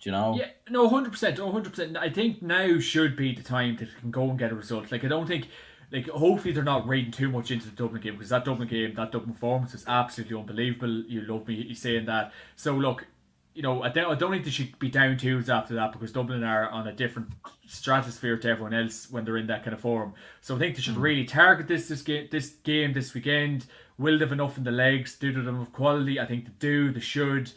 [0.00, 0.36] Do you know?
[0.36, 1.96] Yeah, no, hundred percent, 100%.
[1.96, 4.92] I think now should be the time that can go and get a result.
[4.92, 5.48] Like I don't think,
[5.90, 8.94] like hopefully they're not reading too much into the Dublin game because that Dublin game,
[8.94, 11.02] that Dublin performance was absolutely unbelievable.
[11.08, 12.32] You love me you saying that.
[12.56, 13.06] So look,
[13.54, 16.12] you know, I don't, I don't think they should be down twos after that because
[16.12, 17.28] Dublin are on a different
[17.66, 20.14] stratosphere to everyone else when they're in that kind of form.
[20.40, 21.02] So I think they should hmm.
[21.02, 23.66] really target this this game this game this weekend.
[23.96, 25.16] Will they have enough in the legs?
[25.16, 26.18] Do they have enough quality?
[26.18, 26.92] I think they do.
[26.92, 27.52] They should.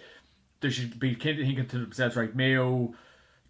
[0.62, 2.36] They should be thinking to themselves, right?
[2.36, 2.94] Mayo,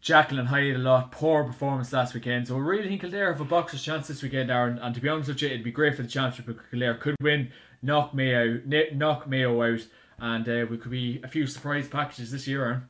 [0.02, 1.12] Jacqueline Hyde a lot.
[1.12, 2.48] Poor performance last weekend.
[2.48, 4.78] So I really think Kildare have a boxer's chance this weekend, Aaron.
[4.80, 7.16] And to be honest with you, it'd be great for the championship if Kildare could
[7.22, 8.62] win, knock Mayo,
[8.94, 9.82] knock Mayo out,
[10.19, 12.84] and uh, we could be a few surprise packages this year, Aaron.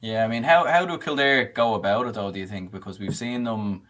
[0.00, 2.30] Yeah, I mean, how how do Kildare go about it though?
[2.30, 3.82] Do you think because we've seen them,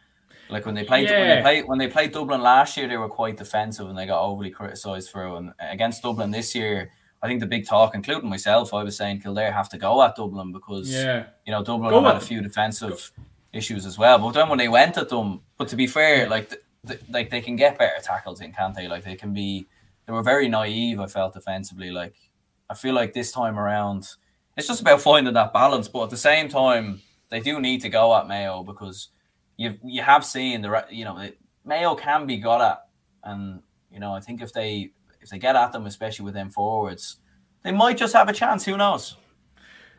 [0.48, 3.08] like when they played when they played when they played Dublin last year, they were
[3.08, 5.36] quite defensive and they got overly criticised for it.
[5.36, 9.22] And against Dublin this year, I think the big talk, including myself, I was saying
[9.22, 11.26] Kildare have to go at Dublin because Yeah.
[11.46, 13.10] you know Dublin Go had a few defensive
[13.52, 14.18] issues as well.
[14.18, 17.30] But then when they went at them, but to be fair, like th- th- like
[17.30, 18.86] they can get better tackles in, can't they?
[18.86, 19.66] Like they can be.
[20.06, 21.00] They were very naive.
[21.00, 21.90] I felt defensively.
[21.90, 22.14] Like
[22.68, 24.08] I feel like this time around,
[24.56, 25.88] it's just about finding that balance.
[25.88, 29.08] But at the same time, they do need to go at Mayo because
[29.56, 32.86] you you have seen the you know it, Mayo can be got at,
[33.22, 34.90] and you know I think if they
[35.20, 37.16] if they get at them, especially with them forwards,
[37.62, 38.64] they might just have a chance.
[38.64, 39.16] Who knows?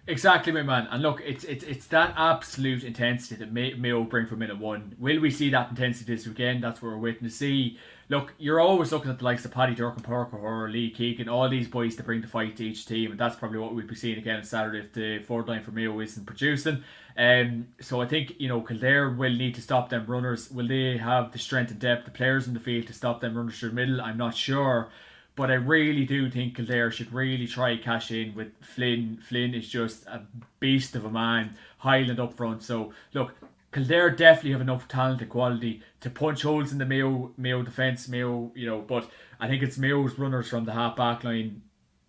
[0.08, 0.88] Exactly, my man.
[0.92, 4.96] And look, it's it's it's that absolute intensity that May, Mayo bring from minute one.
[5.00, 6.64] Will we see that intensity this weekend?
[6.64, 7.80] That's what we're waiting to see.
[8.08, 11.68] Look, you're always looking at the likes of Paddy Durcan, Parker, Lee Keegan, all these
[11.68, 14.20] boys to bring the fight to each team, and that's probably what we'd be seeing
[14.20, 16.84] again on Saturday if the forward line for Mayo isn't producing.
[17.18, 20.52] Um, so I think you know Kildare will need to stop them runners.
[20.52, 23.36] Will they have the strength and depth, the players in the field to stop them
[23.36, 24.00] runners through the middle?
[24.00, 24.92] I'm not sure.
[25.36, 29.20] But I really do think Kildare should really try cash in with Flynn.
[29.22, 30.22] Flynn is just a
[30.60, 32.64] beast of a man, Hyland up front.
[32.64, 33.34] So look,
[33.74, 38.08] Kildare definitely have enough talent and quality to punch holes in the Mayo Mayo defence,
[38.08, 41.62] Mayo, you know, but I think it's Mayo's runners from the half back line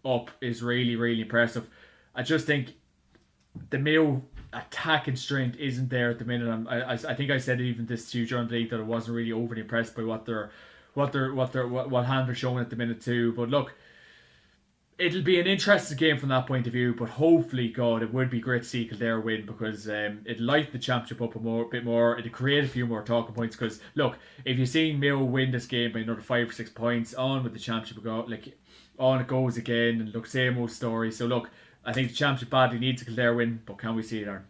[0.05, 1.69] up is really, really impressive.
[2.15, 2.75] I just think
[3.71, 6.49] the Mayo attacking strength isn't there at the minute.
[6.49, 8.85] I'm, I, I think I said even this to you during the league that I
[8.85, 10.51] wasn't really overly impressed by what they're
[10.97, 13.33] what they're what they're what, what hand they're showing at the minute too.
[13.33, 13.75] But look,
[14.99, 16.95] it'll be an interesting game from that point of view.
[16.95, 20.73] But hopefully, God, it would be great to see Kildare win because um, it light
[20.73, 22.19] the championship up a more bit more.
[22.19, 23.57] It'd create a few more talking points.
[23.57, 27.15] Because look, if you're seeing Mayo win this game by another five or six points,
[27.15, 28.57] on with the championship go like
[28.99, 30.01] on it goes again.
[30.01, 31.13] And look, same old story.
[31.13, 31.51] So look,
[31.85, 34.29] I think the championship badly needs a Kildare win, but can we see it?
[34.29, 34.45] Aaron?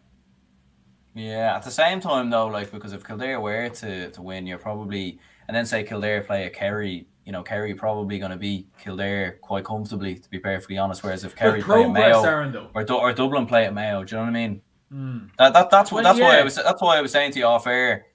[1.13, 4.59] Yeah, at the same time though, like because if Kildare were to, to win, you're
[4.59, 8.67] probably and then say Kildare play a Kerry, you know, Kerry probably going to be
[8.79, 11.03] Kildare quite comfortably, to be perfectly honest.
[11.03, 14.19] Whereas if Kerry play at Mayo or, Du- or Dublin play at Mayo, do you
[14.21, 14.61] know what I mean?
[14.91, 15.17] Hmm.
[15.37, 16.39] That, that that's what Well, that's why.
[16.39, 18.05] I was that's why I was saying to you off air.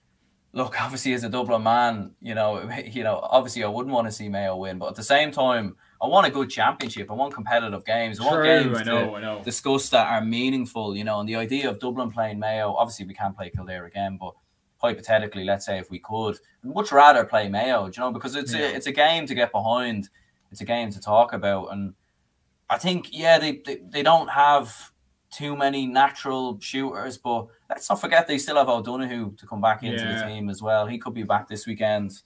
[0.54, 4.12] Look, obviously as a Dublin man, you know, you know, obviously I wouldn't want to
[4.12, 7.10] see Mayo win, but at the same time, I want a good championship.
[7.10, 8.20] I want competitive games.
[8.20, 9.42] I want True, games I know, to I know.
[9.44, 10.96] discuss that are meaningful.
[10.96, 14.18] You know, and the idea of Dublin playing Mayo, obviously we can't play Kildare again,
[14.20, 14.32] but
[14.82, 17.86] hypothetically, let's say if we could, I'd much rather play Mayo.
[17.86, 18.60] You know, because it's Yeah.
[18.68, 20.08] a it's a game to get behind.
[20.50, 21.94] It's a game to talk about, and
[22.68, 24.92] I think yeah, they they, they don't have
[25.30, 29.82] too many natural shooters, but let's not forget they still have O'Donoghue to come back
[29.82, 30.18] into Yeah.
[30.20, 30.86] the team as well.
[30.86, 32.20] He could be back this weekend.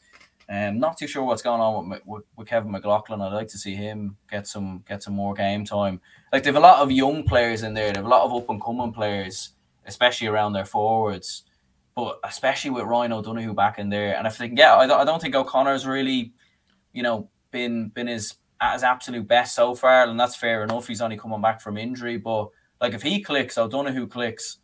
[0.49, 3.21] Um, not too sure what's going on with, with, with Kevin McLoughlin.
[3.21, 6.01] I'd like to see him get some get some more game time.
[6.33, 7.93] Like they have a lot of young players in there.
[7.93, 9.51] They have a lot of up and coming players,
[9.87, 11.45] especially around their forwards.
[11.97, 15.01] But especially with Ryan O'Donoghue back in there, and if they can get, I don't,
[15.01, 16.33] I don't think O'Connor's really,
[16.93, 20.87] you know, been been his at his absolute best so far, and that's fair enough.
[20.87, 22.51] He's only coming back from injury, but
[22.83, 24.59] like if he clicks, O'Donoghue clicks.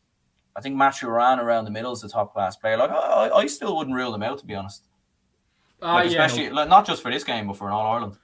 [0.55, 2.77] I think Matthew Ruane around the middle is the top class player.
[2.77, 4.85] Like I, I- still wouldn't rule them out to be honest.
[5.81, 8.19] Ah, Like, yeah, especially like, not just for this game, but for an All Ireland.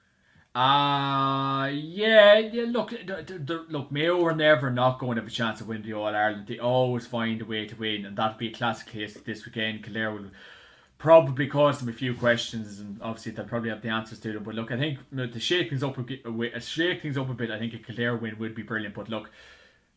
[0.58, 2.64] Uh yeah, yeah.
[2.64, 5.84] Look, the, the, look, Mayo are never not going to have a chance of winning
[5.84, 6.48] the All Ireland.
[6.48, 9.84] They always find a way to win, and that'd be a classic case this weekend.
[9.84, 10.30] Kildare will
[10.98, 14.42] probably cause them a few questions, and obviously they'll probably have the answers to them.
[14.42, 17.16] But look, I think you know, to shake things up a bit, uh, shake things
[17.16, 18.96] up a bit, I think a Kildare win would be brilliant.
[18.96, 19.30] But look,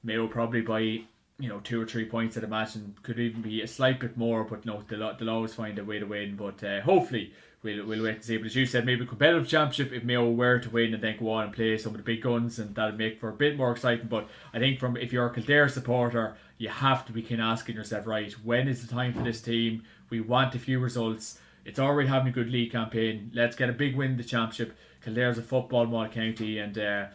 [0.03, 2.37] Mayo probably by you know two or three points.
[2.37, 5.79] I'd imagine could even be a slight bit more, but no, they'll, they'll always find
[5.79, 6.35] a way to win.
[6.35, 8.37] But uh, hopefully we'll, we'll wait and see.
[8.37, 11.31] But as you said, maybe competitive championship if Mayo were to win and then go
[11.31, 13.71] on and play some of the big guns, and that'd make for a bit more
[13.71, 14.07] exciting.
[14.07, 17.47] But I think from if you're a Kildare supporter, you have to be kind of
[17.47, 19.83] asking yourself, right, when is the time for this team?
[20.09, 21.39] We want a few results.
[21.65, 23.31] It's already having a good league campaign.
[23.33, 24.75] Let's get a big win in the championship.
[25.03, 27.05] Kildare's a football model county, and uh,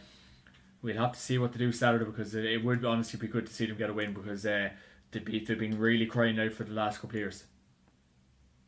[0.81, 3.53] we'll have to see what to do Saturday because it would honestly be good to
[3.53, 4.69] see them get a win because uh,
[5.11, 7.43] they've, been really crying out for the last couple of years.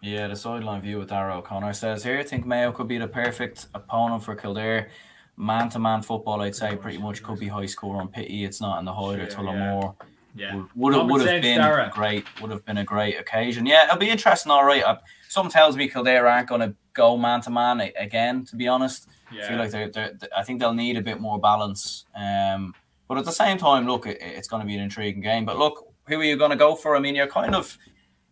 [0.01, 3.07] Yeah, the sideline view with Dara O'Connor says here, I think Mayo could be the
[3.07, 4.89] perfect opponent for Kildare.
[5.35, 8.43] Man to man football, I'd say, pretty much could be high score on pity.
[8.43, 9.95] It's not in the Hyder, sure, Tullamore.
[10.35, 10.55] Yeah.
[10.55, 10.63] yeah.
[10.75, 11.91] Would, would, would have been Dara.
[11.93, 13.65] great would have been a great occasion.
[13.65, 14.83] Yeah, it'll be interesting, all right.
[14.83, 18.67] some something tells me Kildare aren't going to go man to man again, to be
[18.67, 19.09] honest.
[19.33, 19.45] Yeah.
[19.45, 22.05] I feel like they're, they're, I think they'll need a bit more balance.
[22.15, 22.73] Um,
[23.07, 25.45] but at the same time, look, it, it's going to be an intriguing game.
[25.45, 26.95] But look, who are you going to go for?
[26.95, 27.77] I mean, you're kind of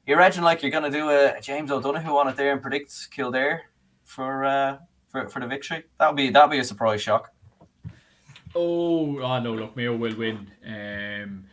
[0.07, 3.63] you imagine like you're to do a James O'Donoghue on it there and predict Kildare
[4.03, 4.77] for uh,
[5.09, 5.83] for for the victory.
[5.99, 7.29] That'll be that'll be a surprise shock.
[8.55, 9.53] Oh, oh no!
[9.53, 10.49] Look, Mayo will win.
[10.65, 11.45] Um,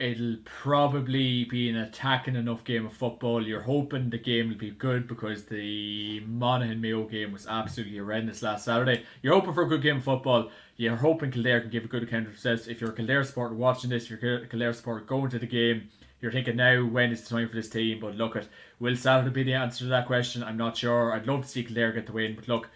[0.00, 3.46] it'll probably be an attacking enough game of football.
[3.46, 8.42] You're hoping the game will be good because the Monaghan Mayo game was absolutely horrendous
[8.42, 9.04] last Saturday.
[9.22, 10.50] You're hoping for a good game of football.
[10.76, 12.66] You're hoping Kildare can give a good account of themselves.
[12.66, 15.88] If you're a Kildare supporter watching this, you're a Kildare supporter going to the game,
[16.24, 18.00] you're thinking now when is the time for this team?
[18.00, 18.48] But look at
[18.80, 20.42] will Saturday be the answer to that question?
[20.42, 21.12] I'm not sure.
[21.12, 22.70] I'd love to see Kildare get the win, but look,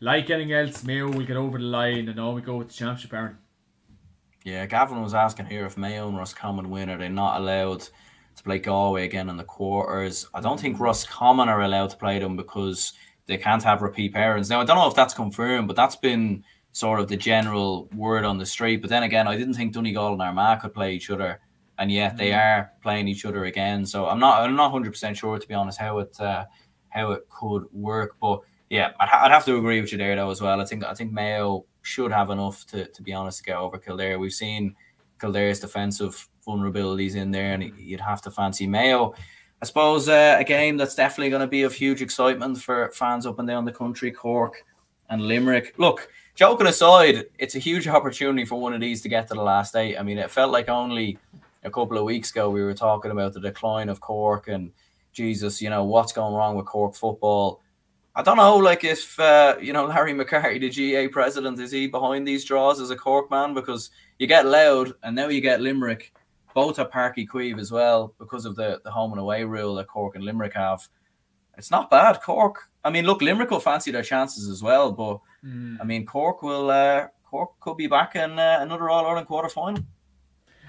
[0.00, 2.74] like anything else, Mayo will get over the line and all we go with the
[2.74, 3.36] championship, Aaron.
[4.42, 8.42] Yeah, Gavin was asking here if Mayo and Roscommon win, are they not allowed to
[8.42, 10.26] play Galway again in the quarters?
[10.32, 12.94] I don't think Roscommon are allowed to play them because
[13.26, 14.48] they can't have repeat parents.
[14.48, 18.24] Now, I don't know if that's confirmed, but that's been sort of the general word
[18.24, 18.80] on the street.
[18.80, 21.40] But then again, I didn't think Donegal and Armagh could play each other
[21.78, 22.38] and yet they mm.
[22.38, 23.86] are playing each other again.
[23.86, 26.44] So I'm not I'm not hundred percent sure to be honest how it uh,
[26.88, 28.16] how it could work.
[28.20, 30.60] But yeah, I'd, ha- I'd have to agree with you there though as well.
[30.60, 33.78] I think I think Mayo should have enough to, to be honest to get over
[33.78, 34.18] Kildare.
[34.18, 34.74] We've seen
[35.20, 39.14] Kildare's defensive vulnerabilities in there, and you'd have to fancy Mayo.
[39.60, 43.26] I suppose uh, a game that's definitely going to be of huge excitement for fans
[43.26, 44.64] up and down the country, Cork
[45.10, 45.74] and Limerick.
[45.78, 49.42] Look, joking aside, it's a huge opportunity for one of these to get to the
[49.42, 49.96] last eight.
[49.96, 51.18] I mean, it felt like only
[51.64, 54.72] a couple of weeks ago we were talking about the decline of Cork and
[55.12, 57.60] Jesus, you know, what's going wrong with Cork football.
[58.14, 61.86] I don't know, like if uh, you know Larry McCarthy, the GAA president, is he
[61.86, 63.54] behind these draws as a Cork man?
[63.54, 66.12] Because you get Louth and now you get Limerick,
[66.52, 69.76] both at Páirc Uí Chaoimh as well, because of the, the home and away rule
[69.76, 70.88] that Cork and Limerick have.
[71.56, 72.20] It's not bad.
[72.20, 72.70] Cork.
[72.84, 75.76] I mean, look, Limerick will fancy their chances as well, but mm.
[75.80, 76.70] I mean, Cork will.
[76.70, 79.84] Uh, Cork could be back in uh, another All Ireland quarter final.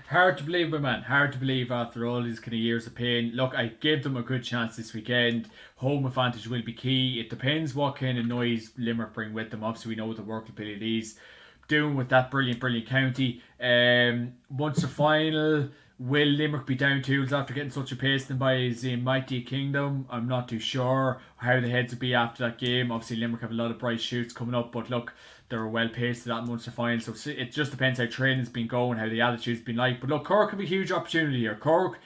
[0.09, 1.03] Hard to believe, my man.
[1.03, 3.31] Hard to believe after all these kind of years of pain.
[3.35, 5.51] Look, I gave them a good chance this weekend.
[5.75, 7.19] Home advantage will be key.
[7.19, 9.63] It depends what kind of noise Limerick bring with them.
[9.63, 11.19] Obviously, we know what the workability is
[11.67, 13.43] doing with that brilliant, brilliant county.
[13.61, 15.69] Um, once the final,
[15.99, 20.07] will Limerick be down tools after getting such a pasting by the mighty Kingdom?
[20.09, 22.91] I'm not too sure how the heads will be after that game.
[22.91, 25.13] Obviously, Limerick have a lot of bright shoots coming up, but look,
[25.49, 26.99] they're well paced to that Munster final.
[26.99, 29.99] So it just depends how training's been going, how the attitude's been like.
[29.99, 31.55] But look, Cork have a huge opportunity here.
[31.55, 31.99] Cork,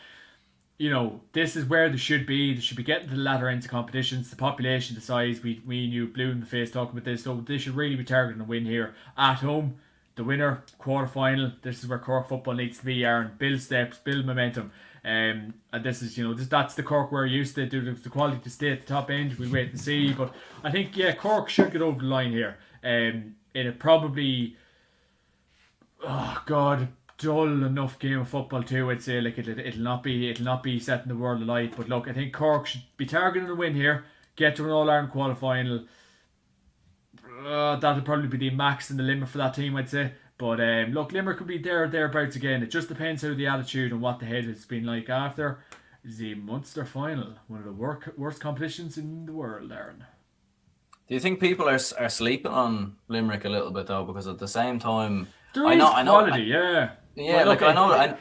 [0.78, 2.54] you know, this is where they should be.
[2.54, 4.30] They should be getting to the latter ends of competitions.
[4.30, 7.24] The population, the size, we we knew blue in the face talking about this.
[7.24, 9.76] So they should really be targeting a win here at home.
[10.16, 11.52] The winner, quarter final.
[11.64, 13.32] This is where Cork football needs to be, Aaron.
[13.38, 14.72] Build steps, build momentum.
[15.06, 17.66] Um, and this is, you know, this, that's the Cork we're used to.
[17.66, 19.34] Do the quality to stay at the top end.
[19.34, 20.14] We'll wait and see.
[20.14, 22.58] But I think, yeah, Cork should get over the line here.
[22.84, 24.58] Um, it'll probably,
[26.04, 28.92] oh God, dull enough game of football too.
[28.92, 31.74] I'd say like it'll, it'll not be it'll not be setting the world alight.
[31.76, 34.06] But look, I think Cork should be targeting a win here,
[34.36, 35.66] get to an All Ireland qualifying.
[35.66, 35.88] final.
[37.46, 40.14] Uh, that'll probably be the max and the limit for that team, I'd say.
[40.38, 42.64] But um, look, Limerick could be there thereabouts again.
[42.64, 45.60] It just depends how the attitude and what the head has been like after
[46.04, 50.04] the Munster final, one of the work, worst competitions in the world, Aaron.
[51.08, 54.06] Do you think people are are sleeping on Limerick a little bit though?
[54.06, 57.44] Because at the same time, there I know, I know, quality, I, yeah, yeah.
[57.44, 58.16] like I know, I,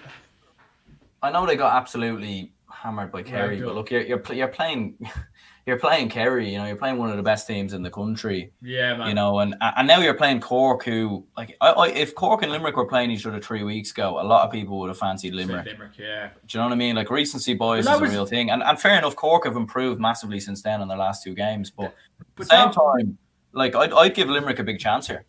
[1.23, 4.99] I know they got absolutely hammered by Kerry, but look, you're you're, you're playing
[5.67, 8.53] you're playing Kerry, you know, you're playing one of the best teams in the country.
[8.63, 9.09] Yeah, man.
[9.09, 12.51] You know, and and now you're playing Cork, who like I, I, if Cork and
[12.51, 15.35] Limerick were playing each other three weeks ago, a lot of people would have fancied
[15.35, 15.67] Limerick.
[15.67, 16.31] Limerick, yeah.
[16.47, 16.97] Do you know what I mean?
[16.97, 18.11] Like recency boys is was...
[18.11, 20.99] a real thing, and and fair enough, Cork have improved massively since then in their
[20.99, 22.75] last two games, but, but at the same that...
[22.75, 23.19] time,
[23.53, 25.25] like I'd, I'd give Limerick a big chance here.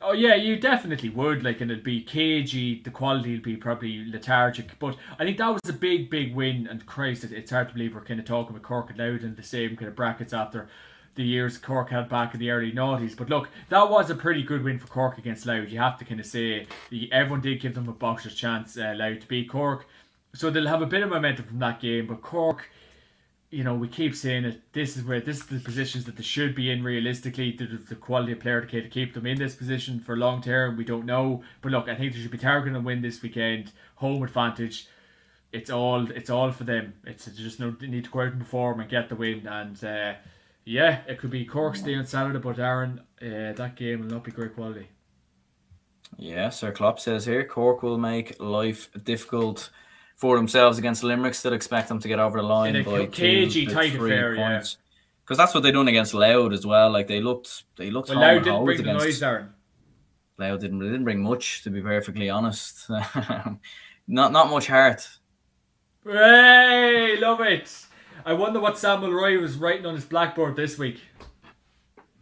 [0.00, 1.42] Oh yeah, you definitely would.
[1.42, 2.80] Like, and it'd be cagey.
[2.82, 4.78] The quality would be probably lethargic.
[4.78, 6.68] But I think that was a big, big win.
[6.68, 9.24] And Christ, it, it's hard to believe we're kind of talking about Cork and Louth
[9.24, 10.68] in the same kind of brackets after
[11.16, 13.16] the years Cork had back in the early noughties.
[13.16, 15.68] But look, that was a pretty good win for Cork against Louth.
[15.68, 16.66] You have to kind of say
[17.10, 19.86] everyone did give them a boxer's chance, uh, Louth, to beat Cork.
[20.32, 22.06] So they'll have a bit of momentum from that game.
[22.06, 22.70] But Cork
[23.50, 24.60] you know, we keep saying it.
[24.72, 27.52] This is where this is the positions that they should be in realistically.
[27.52, 30.84] The, the quality of player to keep them in this position for long term, we
[30.84, 31.42] don't know.
[31.62, 33.72] But look, I think they should be targeting a win this weekend.
[33.96, 34.86] Home advantage.
[35.50, 36.92] It's all it's all for them.
[37.06, 39.46] It's just no need to go out and perform and get the win.
[39.46, 40.14] And uh,
[40.66, 44.24] yeah, it could be Cork's day on Saturday, but Aaron, uh, that game will not
[44.24, 44.88] be great quality.
[46.18, 49.70] Yeah, Sir Klopp says here Cork will make life difficult
[50.18, 51.32] for themselves against Limerick.
[51.34, 54.12] Still expect them to get over the line In a by cagey two, tight three
[54.12, 54.48] affair, yeah.
[54.48, 54.76] points.
[55.24, 56.90] Because that's what they done against Louth as well.
[56.90, 58.10] Like they looked, they looked.
[58.10, 59.54] Well, and didn't bring the noise, Aaron.
[60.38, 60.80] Louth didn't.
[60.80, 62.90] Didn't bring much, to be perfectly honest.
[64.08, 65.08] not not much heart.
[66.04, 67.86] Hey, love it.
[68.24, 71.00] I wonder what Samuel Roy was writing on his blackboard this week.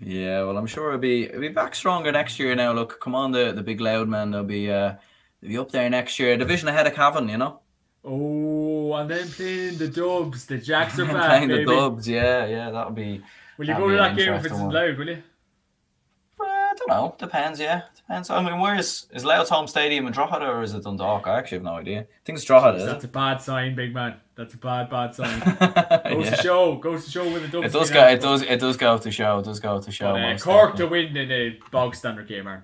[0.01, 2.55] Yeah, well, I'm sure it'll be it'll be back stronger next year.
[2.55, 4.31] Now, look, come on, the the big loud man.
[4.31, 4.95] They'll be uh,
[5.41, 6.37] they'll be up there next year.
[6.37, 7.61] Division ahead of Cavan, you know.
[8.09, 10.47] Oh, and then playing the Dubs.
[10.47, 11.65] The Jacks are back, Playing baby.
[11.65, 13.21] the Dubs, yeah, yeah, that'll be.
[13.59, 14.71] Will you go to that game if it's one.
[14.71, 15.23] loud, will you?
[16.39, 17.15] Uh, I don't know.
[17.19, 17.59] Depends.
[17.59, 18.31] Yeah, depends.
[18.31, 21.27] I mean, where is is Louth's home stadium in Drogheda or is it Dundalk?
[21.27, 22.01] I actually have no idea.
[22.03, 22.85] I think it's Drogheda.
[22.85, 24.17] That's a bad sign, big man.
[24.37, 25.41] That's a bad, bad sign.
[26.15, 26.37] Goes Yeah.
[26.37, 26.77] to show.
[26.77, 27.67] Goes to show with the Dubs.
[27.67, 28.01] It does go.
[28.03, 28.13] out.
[28.13, 28.43] It does.
[28.43, 29.39] It does go to show.
[29.39, 30.13] It does go to show.
[30.13, 32.63] But, uh, Cork to win in a bog standard game, Aaron.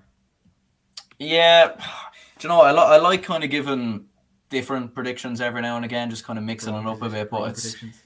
[1.19, 1.69] Yeah,
[2.39, 2.61] do you know?
[2.61, 4.05] I, li- I like kind of giving
[4.53, 7.29] different predictions every now and again, just kind of mixing it up a bit.
[7.31, 8.03] But it's predictions.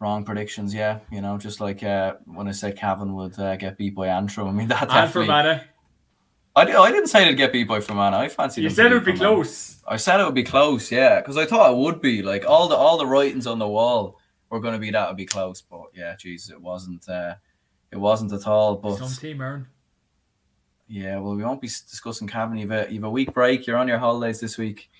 [0.00, 0.72] wrong predictions.
[0.72, 4.08] Yeah, you know, just like uh, when I said Cavan would uh, get beat by
[4.08, 4.48] Antrim.
[4.48, 5.24] I mean that And for.
[5.26, 5.64] Mana,
[6.56, 8.16] I, I didn't say they'd get beat by Fermanagh.
[8.18, 8.62] I fancied.
[8.62, 9.82] you said it would be close.
[9.86, 12.22] I said it would be close, yeah, because I thought it would be.
[12.22, 14.18] Like all the all the writings on the wall
[14.48, 17.06] were going to be that would be close, but yeah, Jesus, it wasn't.
[17.08, 17.34] Uh,
[17.90, 18.76] it wasn't at all.
[18.76, 19.66] But Some team, Aaron.
[20.88, 22.58] yeah, well, we won't be discussing Cavan.
[22.58, 23.66] You've a, you've a week break.
[23.66, 24.90] You're on your holidays this week,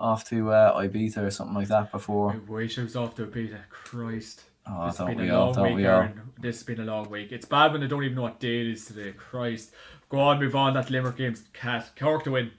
[0.00, 1.92] off to uh, Ibiza or something like that.
[1.92, 2.32] Before.
[2.32, 3.60] I wish I was off to a beta.
[3.70, 4.44] Christ.
[4.66, 5.86] oh, This has been we a long week, we?
[5.86, 6.20] Aaron.
[6.40, 7.32] This has been a long week.
[7.32, 9.12] It's bad when I don't even know what day it is today.
[9.12, 9.72] Christ.
[10.08, 10.74] Go on, move on.
[10.74, 11.90] That Limerick game's cat.
[11.98, 12.50] Cork to win.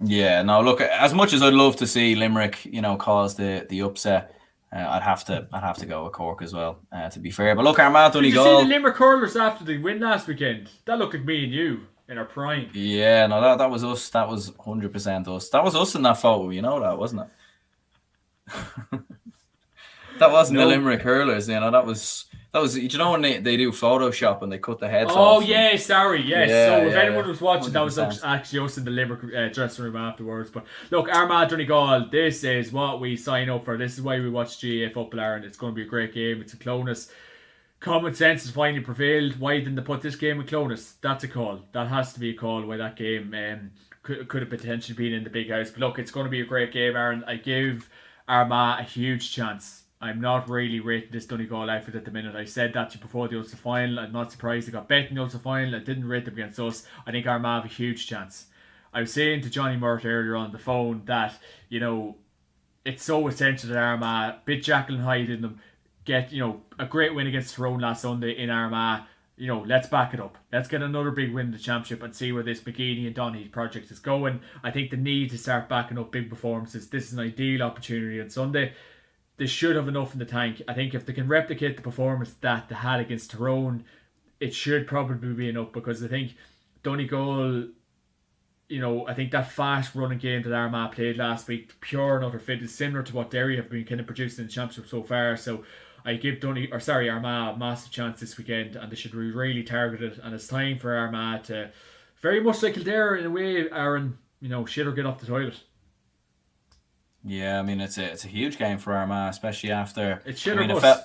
[0.00, 0.60] Yeah, no.
[0.60, 4.34] Look, as much as I'd love to see Limerick, you know, cause the the upset,
[4.74, 6.80] uh, I'd have to I'd have to go with Cork as well.
[6.92, 9.64] Uh, to be fair, but look, Armagh Did only you see the Limerick hurlers after
[9.64, 10.68] the win last weekend?
[10.84, 12.70] That looked like me and you in our prime.
[12.72, 14.08] Yeah, no, that, that was us.
[14.10, 15.48] That was hundred percent us.
[15.50, 16.50] That was us in that photo.
[16.50, 17.28] You know that, wasn't it?
[20.18, 20.68] that wasn't No.
[20.68, 21.48] the Limerick hurlers.
[21.48, 22.74] You know that was that was.
[22.74, 25.16] Do you know when they, they do Photoshop and they cut the heads off?
[25.18, 26.48] Oh yeah, sorry, yes.
[26.48, 29.52] Yeah, so if yeah, anyone was watching, that was actually us in the Limerick uh,
[29.52, 30.50] dressing room afterwards.
[30.50, 33.76] But look, Armagh Donegal, this is what we sign up for.
[33.76, 35.44] This is why we watch GAA football, Aaron.
[35.44, 36.40] It's going to be a great game.
[36.40, 37.10] It's a Clones.
[37.80, 39.38] Common sense has finally prevailed.
[39.38, 40.94] Why didn't they put this game in Clones?
[41.02, 41.60] That's a call.
[41.72, 42.64] That has to be a call.
[42.64, 43.70] Why that game um,
[44.02, 45.70] could could have potentially been in the big house.
[45.70, 47.22] But look, it's going to be a great game, Aaron.
[47.26, 47.88] I give
[48.26, 49.82] Armagh a huge chance.
[50.00, 52.36] I'm not really rating this Donegal outfit at the minute.
[52.36, 53.98] I said that to before the Ulster final.
[53.98, 55.74] I'm not surprised they got bet in the Ulster final.
[55.74, 56.86] I didn't rate them against us.
[57.06, 58.46] I think Armagh have a huge chance.
[58.92, 61.34] I was saying to Johnny Murt earlier on the phone that,
[61.68, 62.16] you know,
[62.84, 65.60] it's so essential that Armagh bit Jekyll and Hyde in them
[66.06, 69.02] get, you know, a great win against Tyrone last Sunday in Armagh.
[69.36, 70.38] You know, let's back it up.
[70.50, 73.44] Let's get another big win in the championship and see where this McGeeney and Donny
[73.48, 74.40] project is going.
[74.64, 76.88] I think the need to start backing up big performances.
[76.88, 78.72] This is an ideal opportunity on Sunday.
[79.36, 80.62] They should have enough in the tank.
[80.66, 83.84] I think if they can replicate the performance that they had against Tyrone,
[84.40, 86.34] it should probably be enough because I think
[86.82, 87.66] Donegal
[88.68, 92.24] you know, I think that fast running game that Armagh played last week, pure and
[92.24, 94.90] utter fit, is similar to what Derry have been kind of producing in the championship
[94.90, 95.36] so far.
[95.36, 95.64] So
[96.06, 99.18] I give Donny or sorry Armagh a massive chance this weekend, and they should be
[99.32, 100.20] really targeted.
[100.22, 101.70] And it's time for Armagh to,
[102.22, 104.18] very much like Kildare in a way, Aaron.
[104.40, 105.60] You know, shit or get off the toilet.
[107.24, 110.22] Yeah, I mean it's a it's a huge game for Armagh, especially after.
[110.24, 111.04] It's shit I mean, or it bust.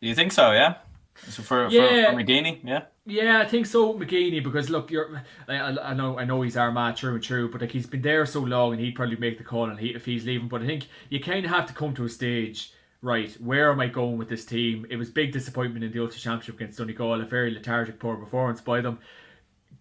[0.00, 0.52] Do you think so?
[0.52, 0.76] Yeah.
[1.28, 2.06] So for Yeah.
[2.06, 2.82] for, for McGeeney, yeah.
[3.06, 4.42] Yeah, I think so, McGeeney.
[4.42, 7.60] Because look, you're, I, I I know, I know he's Armagh true and true, but
[7.60, 10.04] like he's been there so long, and he'd probably make the call, and he, if
[10.04, 10.48] he's leaving.
[10.48, 12.72] But I think you kind of have to come to a stage,
[13.02, 13.32] right?
[13.40, 14.86] Where am I going with this team?
[14.90, 18.60] It was big disappointment in the Ulster Championship against Donegal, a very lethargic, poor performance
[18.60, 18.98] by them.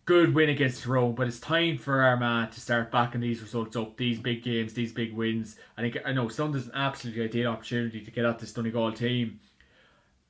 [0.06, 3.98] Good win against Tyrone, but it's time for Armagh to start backing these results up,
[3.98, 5.58] these big games, these big wins.
[5.78, 9.40] I think I know Sunday's an absolutely ideal opportunity to get at this Donegal team.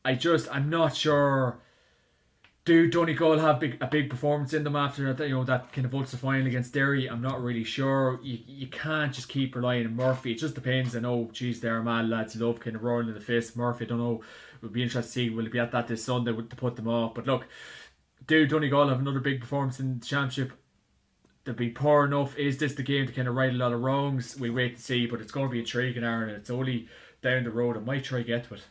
[0.03, 1.59] I just, I'm not sure
[2.65, 5.27] do Donegal have big, a big performance in them after that?
[5.27, 7.07] You know that kind of Ulster final against Derry.
[7.07, 8.19] I'm not really sure.
[8.21, 10.33] You, you can't just keep relying on Murphy.
[10.33, 10.95] It just depends.
[10.95, 12.35] I know, oh, geez, there are mad lads.
[12.35, 13.55] Love kind of rolling in the face.
[13.55, 14.21] Murphy, I don't know.
[14.55, 16.75] It would be interesting to see will it be at that this Sunday to put
[16.75, 17.15] them off.
[17.15, 17.47] But look,
[18.27, 20.53] do Donegal have another big performance in the championship?
[21.45, 22.37] They'll be poor enough.
[22.37, 24.37] Is this the game to kind of right a lot of wrongs?
[24.37, 26.29] We wait to see, but it's going to be intriguing, Aaron.
[26.29, 26.89] It's only
[27.23, 27.77] down the road.
[27.77, 28.65] I might try get to it.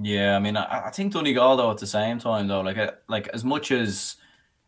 [0.00, 2.92] Yeah, I mean, I, I think Donegal though at the same time though, like uh,
[3.08, 4.16] like as much as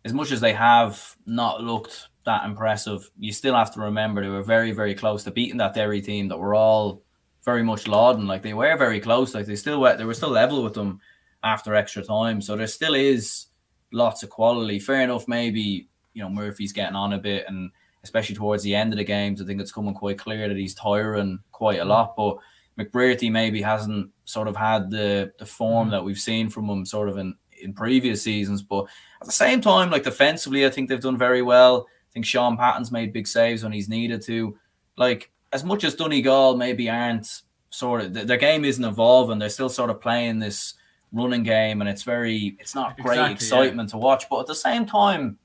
[0.05, 4.29] as much as they have not looked that impressive, you still have to remember they
[4.29, 7.03] were very very close to beating that Derry team that were all
[7.45, 8.26] very much lauding.
[8.26, 9.35] Like they were very close.
[9.35, 11.01] Like they still were they were still level with them
[11.43, 12.41] after extra time.
[12.41, 13.47] So there still is
[13.93, 14.79] lots of quality.
[14.79, 17.70] Fair enough, maybe you know Murphy's getting on a bit, and
[18.03, 20.74] especially towards the end of the games, I think it's coming quite clear that he's
[20.74, 22.16] tiring quite a lot.
[22.16, 22.39] But
[22.79, 25.91] McBrearty maybe hasn't sort of had the the form mm.
[25.93, 28.62] that we've seen from him sort of in in previous seasons.
[28.62, 28.85] But
[29.20, 31.87] at the same time, like defensively, I think they've done very well.
[31.89, 34.57] I think Shaun Patton's made big saves when he's needed to.
[34.97, 39.68] Like as much as Donegal maybe aren't sort of their game isn't evolving, they're still
[39.68, 40.74] sort of playing this
[41.12, 43.93] running game, and it's very it's not great exactly, excitement yeah.
[43.93, 44.29] to watch.
[44.31, 45.39] But at the same time,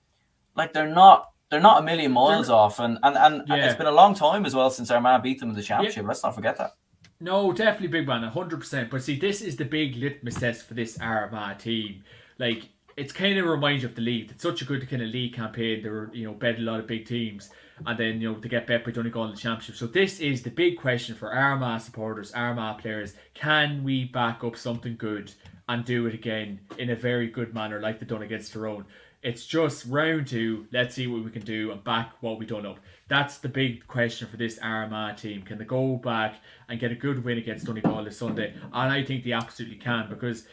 [0.55, 3.65] like they're not they're not a million miles they're, off, and and and, yeah.
[3.65, 6.03] it's been a long time as well since Armagh beat them in the championship.
[6.03, 6.07] Yeah.
[6.07, 6.75] Let's not forget that.
[7.23, 8.89] No, definitely big man, hundred percent.
[8.89, 12.03] But see, this is the big litmus test for this Armagh team.
[12.37, 12.67] Like,
[12.97, 14.29] it's kind of reminds you of the league.
[14.29, 15.81] It's such a good kind of league campaign.
[15.81, 17.49] They were, you know, bet a lot of big teams,
[17.85, 19.77] and then you know to get bet by Donegal in the championship.
[19.77, 23.13] So this is the big question for Armagh supporters, Armagh players.
[23.35, 25.31] Can we back up something good
[25.69, 28.83] and do it again in a very good manner, like they done against Tyrone?
[29.21, 30.67] It's just round two.
[30.73, 32.81] Let's see what we can do and back what we done up.
[33.07, 35.41] That's the big question for this Armagh team.
[35.43, 36.35] Can they go back
[36.69, 38.53] and get a good win against Donegal this Sunday?
[38.71, 40.45] And I think they absolutely can because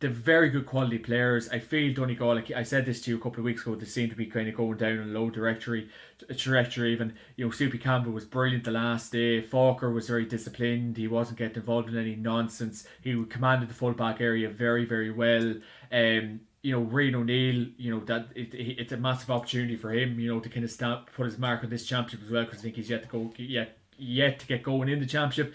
[0.00, 1.48] they're very good quality players.
[1.48, 3.86] I feel Donegal, like I said this to you a couple of weeks ago, they
[3.86, 5.88] seem to be kind of going down a low trajectory.
[6.36, 9.40] Trajectory even, you know, Soupy Campbell was brilliant the last day.
[9.40, 10.96] Forker was very disciplined.
[10.96, 12.86] He wasn't getting involved in any nonsense.
[13.02, 15.54] He commanded the full back area very, very well.
[15.92, 19.92] Um, you know, Rian O'Neill, you know, that it, it, it's a massive opportunity for
[19.92, 22.44] him, you know, to kind of stamp, put his mark on this championship as well,
[22.44, 25.52] because I think he's yet to go, yet, yet to get going in the championship.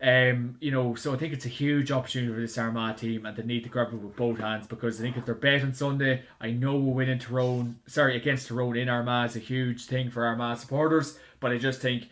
[0.00, 3.36] Um, you know, so I think it's a huge opportunity for this Armagh team, and
[3.36, 6.22] they need to grab it with both hands because I think if they're betting Sunday,
[6.40, 10.10] I know we'll win in Tyrone, sorry, against Tyrone in Armagh is a huge thing
[10.10, 12.08] for Armagh supporters, but I just think,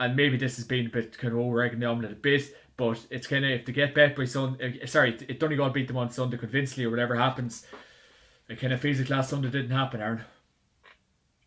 [0.00, 3.26] and maybe this has been a bit kind of over the a bit, but it's
[3.26, 6.10] kind of if they get bet by Sunday, uh, sorry, it Donegal beat them on
[6.10, 7.66] Sunday convincingly or whatever happens,
[8.48, 10.24] it kind of feels like last Sunday didn't happen, Aaron.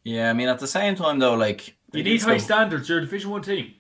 [0.04, 2.90] Yeah, I mean at the same time though, like you need high standards.
[2.90, 3.74] You're a Division One team.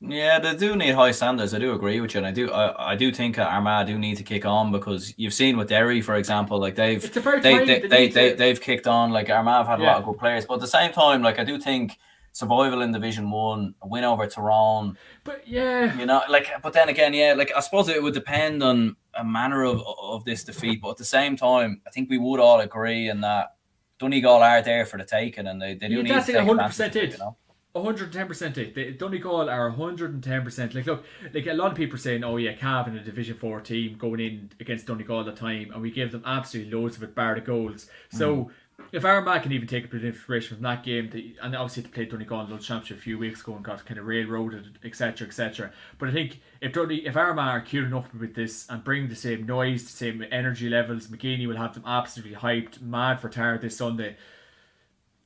[0.00, 1.54] Yeah, they do need high standards.
[1.54, 2.50] I do agree with you, and I do.
[2.50, 6.00] I, I do think Armagh do need to kick on because you've seen with Derry,
[6.00, 9.10] for example, like they've they they, they, they, they, have kicked on.
[9.10, 9.86] Like Armagh have had yeah.
[9.86, 11.98] a lot of good players, but at the same time, like I do think
[12.32, 14.96] survival in Division One, a win over Tyrone.
[15.24, 18.62] But yeah, you know, like, but then again, yeah, like I suppose it would depend
[18.62, 20.80] on a manner of of this defeat.
[20.80, 23.54] But at the same time, I think we would all agree in that
[23.98, 26.96] Donegal are there for the taking, and they, they do yeah, need to take 100%
[26.96, 27.12] it.
[27.12, 27.36] You know?
[27.74, 28.74] 110% it.
[28.74, 30.74] The Donegal are 110%.
[30.74, 33.36] Like, look, like a lot of people are saying, oh, yeah, Cav in a Division
[33.36, 36.96] 4 team going in against Donegal all the time, and we gave them absolutely loads
[36.96, 37.86] of it, bar the goals.
[38.10, 38.50] So, mm
[38.92, 41.82] if Armagh can even take a bit of inspiration from that game, they, and obviously
[41.82, 44.78] they played Donegal in the Championship a few weeks ago and got kind of railroaded,
[44.84, 45.72] etc., etc.
[45.98, 49.16] But I think if Dundee, if Armagh are cute enough with this and bring the
[49.16, 53.58] same noise, the same energy levels, McGeeney will have them absolutely hyped, mad for Tara
[53.58, 54.16] this Sunday.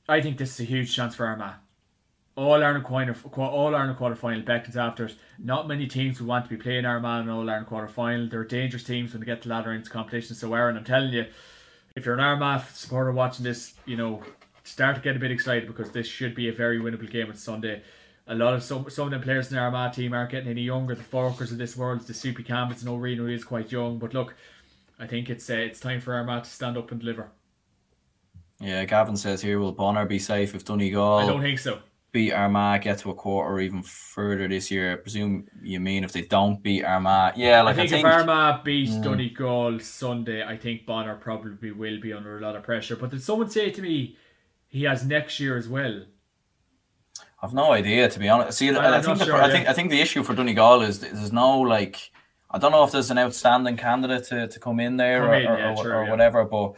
[0.07, 1.55] I think this is a huge chance for Armagh.
[2.37, 5.15] All Ireland quarter, all Ireland quarter final beckons after it.
[5.39, 8.29] Not many teams would want to be playing Armagh in All Ireland quarter final.
[8.29, 10.35] They're dangerous teams when they get to ladder into competition.
[10.37, 11.25] So Aaron, I'm telling you
[11.97, 14.21] if you're an Armagh supporter watching this, you know,
[14.63, 17.35] start to get a bit excited because this should be a very winnable game on
[17.35, 17.81] Sunday.
[18.27, 20.61] A lot of some some of the players in the Armagh team aren't getting any
[20.61, 20.93] younger.
[20.93, 23.97] The Forkers of this world, the Soupy Campbells and O'Reilly is quite young.
[23.97, 24.35] But look,
[24.99, 27.31] I think it's uh, it's time for Armagh to stand up and deliver.
[28.59, 31.17] Yeah, Gavin says here, will Bonner be safe if Donegal?
[31.17, 31.79] I don't think so
[32.11, 34.93] beat Armagh, get to a quarter or even further this year.
[34.93, 37.33] I presume you mean if they don't beat Armagh.
[37.37, 39.03] Yeah, like I think, I think if Armagh beat mm.
[39.03, 42.95] Donegal Sunday, I think Bonner probably will be under a lot of pressure.
[42.95, 44.17] But did someone say to me
[44.67, 46.03] he has next year as well?
[47.41, 48.57] I've no idea to be honest.
[48.57, 49.53] See, I, I think the, sure, I yeah.
[49.53, 52.11] think I think the issue for Donegal is there's no like
[52.49, 55.35] I don't know if there's an outstanding candidate to, to come in there come or,
[55.35, 56.09] in, yeah, or, or yeah.
[56.09, 56.73] whatever, but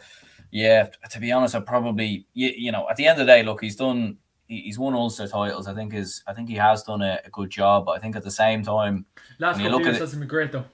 [0.50, 3.42] yeah, to be honest, I probably you, you know at the end of the day,
[3.42, 4.18] look, he's done
[4.50, 5.66] he's won Ulster titles.
[5.66, 7.86] I think is I think he has done a, a good job.
[7.86, 9.06] But I think at the same time,
[9.38, 10.64] last couple of years hasn't been great though.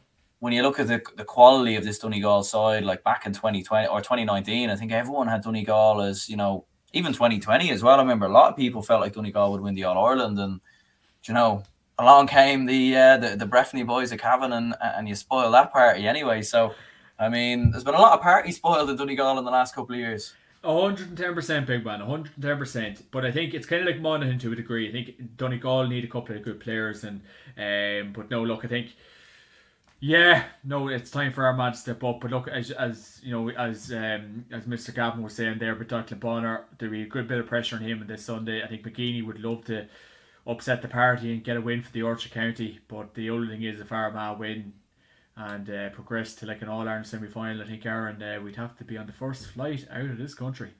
[0.40, 3.88] when you look at the, the quality of this Donegal side, like back in 2020
[3.88, 7.96] or 2019, I think everyone had Donegal as, you know, even 2020 as well.
[7.96, 10.38] I remember a lot of people felt like Donegal would win the All Ireland.
[10.38, 10.60] And,
[11.24, 11.62] you know,
[11.98, 15.72] along came the uh, the, the Breffni boys of Cavan and, and you spoil that
[15.72, 16.42] party anyway.
[16.42, 16.74] So,
[17.18, 19.94] I mean, there's been a lot of parties spoiled in Donegal in the last couple
[19.94, 20.34] of years.
[20.66, 23.02] 110% big man, 110%.
[23.10, 24.88] But I think it's kind of like Monaghan to a degree.
[24.88, 27.04] I think Donegal need a couple of good players.
[27.04, 27.20] and
[27.56, 28.88] um, But no, look, I think
[30.00, 32.20] yeah, no, it's time for our Armagh to step up.
[32.20, 34.94] But look, as as you know, as um, as Mr.
[34.94, 37.82] Gavin was saying there, but Declan Bonner, there'll be a good bit of pressure on
[37.82, 38.62] him on this Sunday.
[38.62, 39.86] I think McGeeney would love to
[40.46, 42.80] upset the party and get a win for the Orchard County.
[42.88, 44.74] But the only thing is, if Armagh win
[45.36, 48.56] and uh, progress to like an All Ireland semi final, I think Aaron, uh, we'd
[48.56, 50.72] have to be on the first flight out of this country.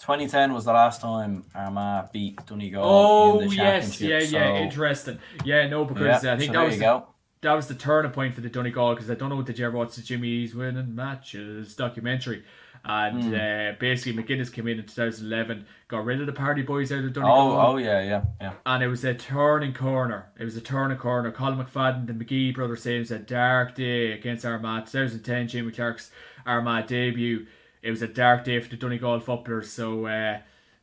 [0.00, 2.82] 2010 was the last time Armagh beat Donegal.
[2.82, 4.38] Oh yes, yeah, so...
[4.38, 5.18] yeah, interesting.
[5.44, 6.78] Yeah, no, because yeah, I think so that was.
[6.78, 7.04] The,
[7.42, 9.76] that was the turning point for the Donegal because I don't know did you ever
[9.76, 12.44] watch the Jimmy's winning matches documentary,
[12.84, 13.74] and mm.
[13.74, 17.12] uh, basically McGuinness came in in 2011, got rid of the party boys out of
[17.12, 17.36] Donegal.
[17.36, 18.52] Oh, oh yeah, yeah, yeah.
[18.64, 20.30] And it was a turning corner.
[20.38, 21.30] It was a turning corner.
[21.30, 24.86] Colm McFadden, the McGee brothers say it was a dark day against Armagh.
[24.86, 26.10] 2010, Jamie Clarke's
[26.46, 27.46] Armagh debut.
[27.82, 30.38] It was a dark day for the Donegal footballers, so uh,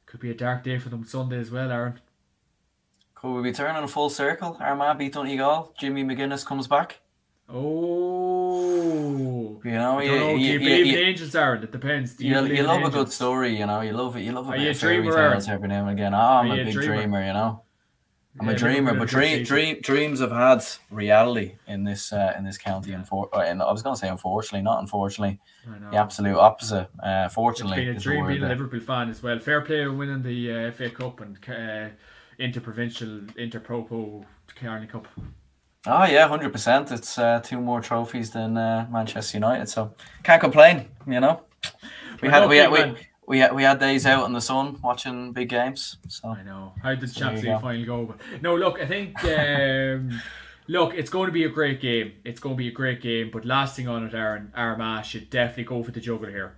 [0.06, 2.00] could be a dark day for them Sunday as well, Aaron.
[3.16, 4.58] Could we be turning a full circle?
[4.60, 5.74] Armagh beat Donegal.
[5.80, 7.00] Jimmy McGuinness comes back.
[7.50, 8.37] Oh,
[9.64, 11.64] you know, you, know, you, you, believe you, in angels, Aaron?
[11.64, 12.20] It depends.
[12.20, 13.82] you, you, love a good story, you know.
[13.82, 14.22] You love it.
[14.22, 16.14] You love a bit of fairy tales every now and again.
[16.14, 16.96] Oh, I'm Are a big dreamer?
[16.96, 17.64] dreamer, you know.
[18.40, 22.44] I'm yeah, a dreamer, but dream, dream, dreams have had reality in this uh, in
[22.44, 22.94] this county.
[22.94, 25.40] And for, uh, and I was going to say unfortunately, not unfortunately,
[25.90, 26.88] the absolute opposite.
[27.02, 29.40] Uh, fortunately, it's been a dream being a Liverpool fan as well.
[29.40, 31.90] Fair play winning the uh, FA Cup and uh,
[32.38, 34.24] interprovincial, interpropo
[34.56, 35.08] Carling Cup.
[35.90, 36.92] Oh yeah, hundred percent.
[36.92, 40.90] It's uh, two more trophies than uh, Manchester United, so can't complain.
[41.08, 41.42] You know,
[42.22, 45.32] we had we had, we, we had we had days out in the sun watching
[45.32, 45.98] big games.
[46.10, 48.16] So I know how did the Champions League final go?
[48.42, 49.24] No, look, I think.
[49.24, 50.22] Um,
[50.68, 52.12] look, it's going to be a great game.
[52.26, 53.30] It's going to be a great game.
[53.32, 56.58] But last thing on it, Aaron, Armagh should definitely go for the juggle here.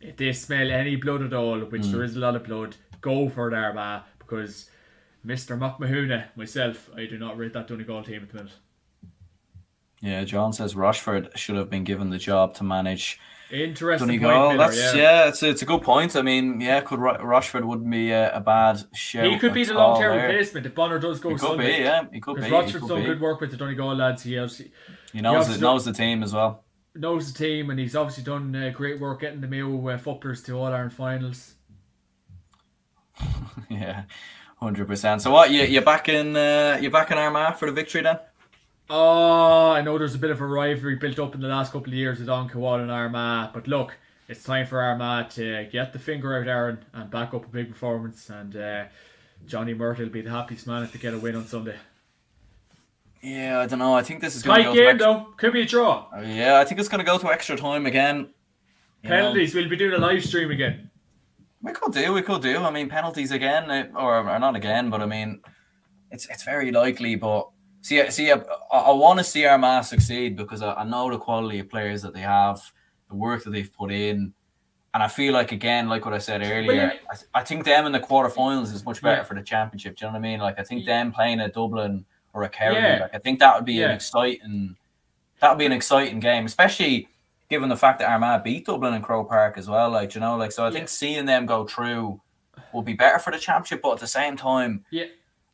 [0.00, 1.92] If they smell any blood at all, which mm.
[1.92, 4.70] there is a lot of blood, go for it, Armagh, because
[5.26, 5.58] Mr.
[5.58, 8.54] McMahuna, myself, I do not rate that Donegal team at the minute.
[10.00, 13.18] Yeah, John says Rochford should have been given the job to manage
[13.50, 14.48] Interesting Donegal.
[14.48, 16.14] Point, That's yeah, yeah it's, a, it's a good point.
[16.14, 19.28] I mean, yeah, could Rochford wouldn't be a, a bad show.
[19.28, 21.30] He could be the long term replacement if Bonner does go.
[21.30, 21.78] He could Sunday.
[21.78, 22.50] be, yeah, he could be.
[22.50, 24.22] Rochford's done good work with the Donegal lads.
[24.22, 24.70] He obviously
[25.12, 26.64] he knows he knows the team as well.
[26.94, 30.42] Knows the team, and he's obviously done uh, great work getting the Mayo uh, footballers
[30.44, 31.54] to All Ireland finals.
[33.68, 34.04] yeah,
[34.60, 35.22] hundred percent.
[35.22, 35.50] So what?
[35.50, 38.18] You you back in uh, you back in Armagh for the victory then?
[38.92, 41.92] Oh, I know there's a bit of a rivalry built up in the last couple
[41.92, 46.00] of years with Donegal and Armagh, but look, it's time for Armagh to get the
[46.00, 48.28] finger out, Aaron, and back up a big performance.
[48.30, 48.84] And uh,
[49.46, 51.76] Johnny Murtagh will be the happiest man if they get a win on Sunday.
[53.22, 53.94] Yeah, I don't know.
[53.94, 55.28] I think this is going to go game though.
[55.36, 56.08] Could be a draw.
[56.12, 58.30] Uh, yeah, I think it's going to go to extra time again.
[59.04, 59.54] Penalties.
[59.54, 59.60] Know.
[59.60, 60.90] We'll be doing a live stream again.
[61.62, 62.56] We could do, we could do.
[62.58, 65.42] I mean, penalties again, eh, or, or not again, but I mean,
[66.10, 67.14] it's it's very likely.
[67.14, 67.50] But
[67.80, 68.40] see, see, I,
[68.72, 72.14] I want to see Armagh succeed because I, I know the quality of players that
[72.14, 72.60] they have,
[73.08, 74.32] the work that they've put in,
[74.92, 77.92] and I feel like again, like what I said earlier, I, I think them in
[77.92, 79.24] the quarterfinals is much better yeah.
[79.24, 79.96] for the championship.
[79.96, 80.40] Do you know what I mean?
[80.40, 82.98] Like I think them playing a Dublin or a Kerry, yeah.
[83.02, 84.76] like I think that would be an exciting,
[85.40, 87.08] that would be an exciting game, especially
[87.48, 89.90] given the fact that Armagh beat Dublin and Croke Park as well.
[89.90, 90.72] Like, you know, like, so I yeah.
[90.72, 92.20] think seeing them go through
[92.72, 95.06] will be better for the championship, but at the same time, yeah.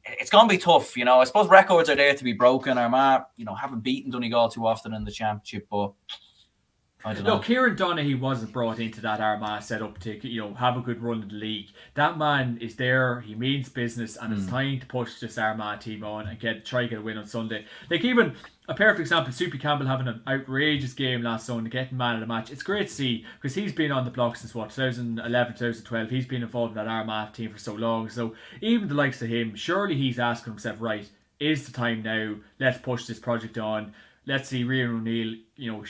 [0.08, 1.20] It's gonna be tough, you know.
[1.20, 2.78] I suppose records are there to be broken.
[2.78, 5.92] Armagh, you know, haven't beaten Donegal too often in the championship, but
[7.22, 11.00] Look, Kieran Donaghy wasn't brought into that Armagh setup to you know have a good
[11.00, 11.68] run in the league.
[11.94, 13.20] That man is there.
[13.20, 14.36] He means business, and mm.
[14.36, 14.50] it's hmm.
[14.50, 17.26] time to push this Armagh team on and get try to get a win on
[17.26, 17.64] Sunday.
[17.90, 18.34] Like even
[18.68, 22.26] a perfect example, Soupy Campbell having an outrageous game last Sunday, getting man of the
[22.26, 22.50] match.
[22.50, 26.10] It's great to see because he's been on the block since what 2011, 2012.
[26.10, 28.08] He's been involved in that Armagh team for so long.
[28.08, 31.08] So even the likes of him, surely he's asking himself, right,
[31.38, 32.36] is the time now?
[32.58, 33.92] Let's push this project on
[34.26, 35.84] let's see Rian O'Neill, you know,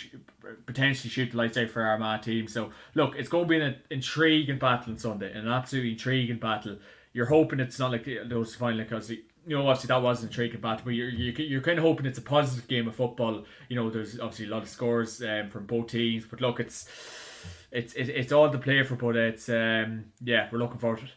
[0.67, 2.47] potentially shoot the lights out for Armagh team.
[2.47, 6.77] So look, it's going to be an intriguing battle on Sunday, an absolutely intriguing battle.
[7.13, 9.11] You're hoping it's not like uh, those final because
[9.47, 12.19] you know obviously that was an intriguing battle, but you're you're kind of hoping it's
[12.19, 13.45] a positive game of football.
[13.69, 16.89] You know, there's obviously a lot of scores um, from both teams, but look, it's
[17.71, 21.11] it's it's all to play for, but it's um yeah, we're looking forward to it.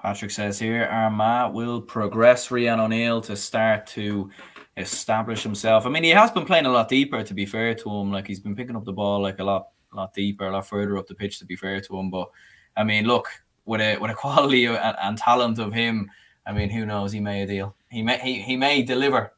[0.00, 4.30] Patrick says here, Armagh will progress Rian O'Neill to start to
[4.76, 5.86] establish himself.
[5.86, 7.22] I mean, he has been playing a lot deeper.
[7.22, 9.68] To be fair to him, like he's been picking up the ball like a lot,
[9.92, 11.38] a lot deeper, a lot further up the pitch.
[11.38, 12.30] To be fair to him, but
[12.76, 13.28] I mean, look
[13.64, 16.10] with a with a quality and, and talent of him.
[16.46, 17.12] I mean, who knows?
[17.12, 17.74] He may a deal.
[17.90, 19.32] He may he, he may deliver.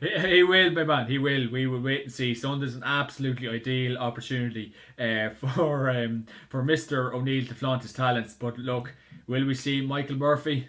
[0.00, 1.06] He will, my man.
[1.06, 1.48] He will.
[1.50, 2.34] We will wait and see.
[2.34, 8.34] Sunday's an absolutely ideal opportunity uh, for um, for Mister O'Neill to flaunt his talents.
[8.34, 8.94] But look,
[9.26, 10.68] will we see Michael Murphy?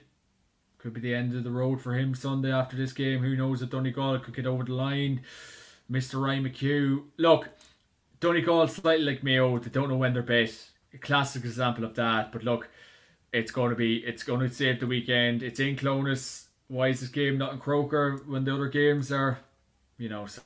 [0.78, 3.22] Could be the end of the road for him Sunday after this game.
[3.22, 5.22] Who knows if Donegal could get over the line?
[5.89, 7.04] Mister Ryan McHugh.
[7.18, 7.49] Look,
[8.20, 9.58] Donegal slightly like Mayo.
[9.58, 10.72] They don't know when they're base.
[10.93, 12.32] A classic example of that.
[12.32, 12.70] But look,
[13.34, 13.97] it's going to be.
[13.97, 15.43] It's going to save the weekend.
[15.43, 19.39] It's in Clones why is this game not in Croker when the other games are,
[19.97, 20.41] you know, so,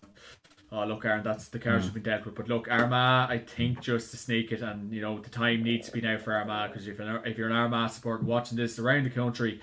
[0.72, 1.86] oh look, Aaron, that's the cards mm.
[1.86, 2.36] have been dealt with.
[2.36, 5.88] But look, Armagh, I think just to sneak it, and you know, the time needs
[5.88, 8.80] to be now for Armagh because if you're if you're an Armagh supporter watching this
[8.80, 9.62] around the country,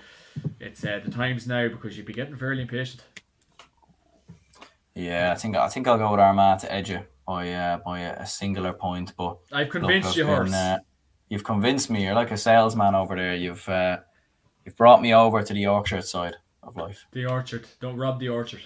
[0.59, 3.03] it's uh, the times now because you'd be getting fairly impatient.
[4.95, 7.99] Yeah, I think I think I'll go with Armagh to edge it by uh, by
[7.99, 10.53] a singular point, but I've convinced look, you, horse.
[10.53, 10.77] Uh,
[11.29, 12.03] you've convinced me.
[12.05, 13.35] You're like a salesman over there.
[13.35, 13.97] You've uh,
[14.65, 17.05] you've brought me over to the Yorkshire side of life.
[17.11, 17.65] The orchard.
[17.79, 18.61] Don't rob the orchard.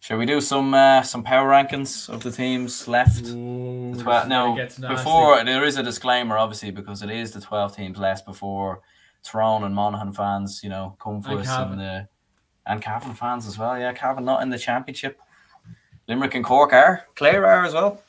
[0.00, 3.26] Shall we do some uh, some power rankings of the teams left?
[3.26, 4.56] Ooh, the 12, now,
[4.88, 8.80] before there is a disclaimer, obviously, because it is the twelve teams left before
[9.24, 11.72] Tyrone and Monaghan fans, you know, come for and us Cavan.
[11.72, 12.08] and the
[12.66, 13.78] and Cavan fans as well.
[13.78, 15.20] Yeah, Cavan not in the championship.
[16.06, 17.04] Limerick and Cork are.
[17.16, 18.00] Clare are as well.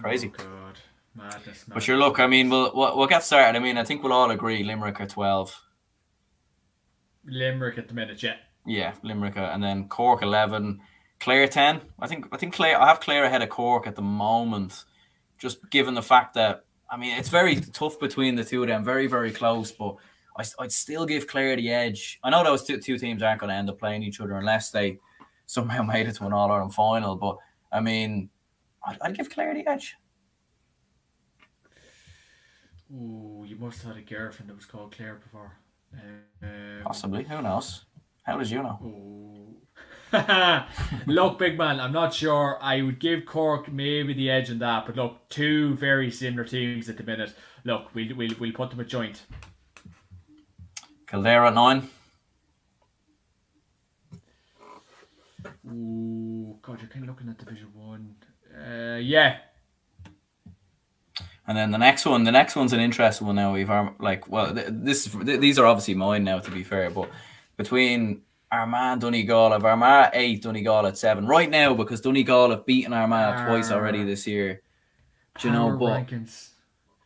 [0.00, 0.32] Crazy.
[0.38, 0.61] Oh, God.
[1.14, 1.64] Madness, madness.
[1.68, 3.56] But sure, look, I mean, we'll, we'll, we'll get started.
[3.56, 5.54] I mean, I think we'll all agree Limerick are 12.
[7.26, 8.36] Limerick at the minute, yeah.
[8.66, 10.80] Yeah, Limerick, and then Cork eleven,
[11.18, 11.80] Clare ten.
[11.98, 12.80] I think I think Clare.
[12.80, 14.84] I have Clare ahead of Cork at the moment,
[15.38, 18.84] just given the fact that I mean it's very tough between the two of them,
[18.84, 19.72] very very close.
[19.72, 19.96] But
[20.36, 22.20] I, would still give Clare the edge.
[22.22, 24.70] I know those two, two teams aren't going to end up playing each other unless
[24.70, 24.98] they
[25.46, 27.16] somehow made it to an All Ireland final.
[27.16, 27.38] But
[27.72, 28.30] I mean,
[28.86, 29.96] I'd, I'd give Clare the edge.
[32.94, 35.52] Ooh, you must have had a girlfriend that was called Claire before.
[36.42, 37.24] Um, Possibly.
[37.24, 37.84] Who knows?
[38.22, 38.78] How does you know?
[41.06, 42.58] look, big man, I'm not sure.
[42.60, 46.90] I would give Cork maybe the edge in that, but look, two very similar teams
[46.90, 47.34] at the minute.
[47.64, 49.22] Look, we'll, we'll, we'll put them at joint.
[51.06, 51.88] Kildare at nine.
[55.70, 58.14] Ooh, God, you're kind of looking at Division One.
[58.54, 59.38] Uh, yeah,
[61.46, 63.36] and then the next one, the next one's an interesting one.
[63.36, 66.38] Now we've like, well, this these are obviously mine now.
[66.38, 67.10] To be fair, but
[67.56, 72.92] between Armagh, Donegal, of Armagh eight, Donegal at seven right now because Donegal have beaten
[72.92, 74.62] Armagh twice already this year.
[75.40, 75.76] Do you know?
[75.76, 76.50] But rankings.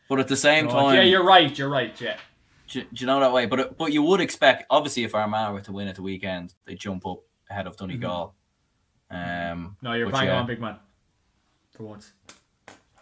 [0.07, 1.57] but at the same time, yeah, you're right.
[1.57, 1.99] You're right.
[1.99, 2.17] Yeah.
[2.67, 3.47] Do, do, you know that way?
[3.47, 6.75] But but you would expect, obviously, if Armagh were to win at the weekend, they
[6.75, 8.35] jump up ahead of Donegal.
[9.11, 9.51] Mm-hmm.
[9.53, 10.39] Um, no, you're bang yeah.
[10.39, 10.75] on, big man.
[11.71, 12.11] For once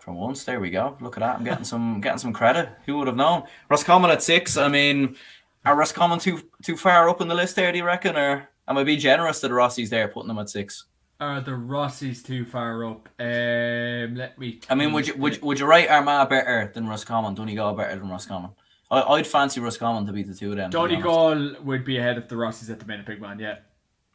[0.05, 0.43] from once.
[0.43, 0.95] There we go.
[1.01, 1.37] Look at that.
[1.37, 2.69] I'm getting some getting some credit.
[2.85, 3.43] Who would have known?
[3.69, 4.55] Roscommon at six.
[4.55, 5.17] I mean,
[5.65, 7.71] are Roscommon too too far up in the list there?
[7.71, 10.49] Do you reckon, or am I being generous to the Rossies there, putting them at
[10.49, 10.85] six?
[11.19, 13.09] Are the Rossies too far up?
[13.19, 14.59] Um, let me.
[14.69, 17.33] I mean, would you would, would you rate Armagh better than Roscommon?
[17.33, 18.51] Donegal better than Roscommon?
[18.91, 20.69] I, I'd fancy Roscommon to beat the two of them.
[20.69, 23.39] Donegal would be ahead of the Rossies at the minute, big man.
[23.39, 23.57] Yeah.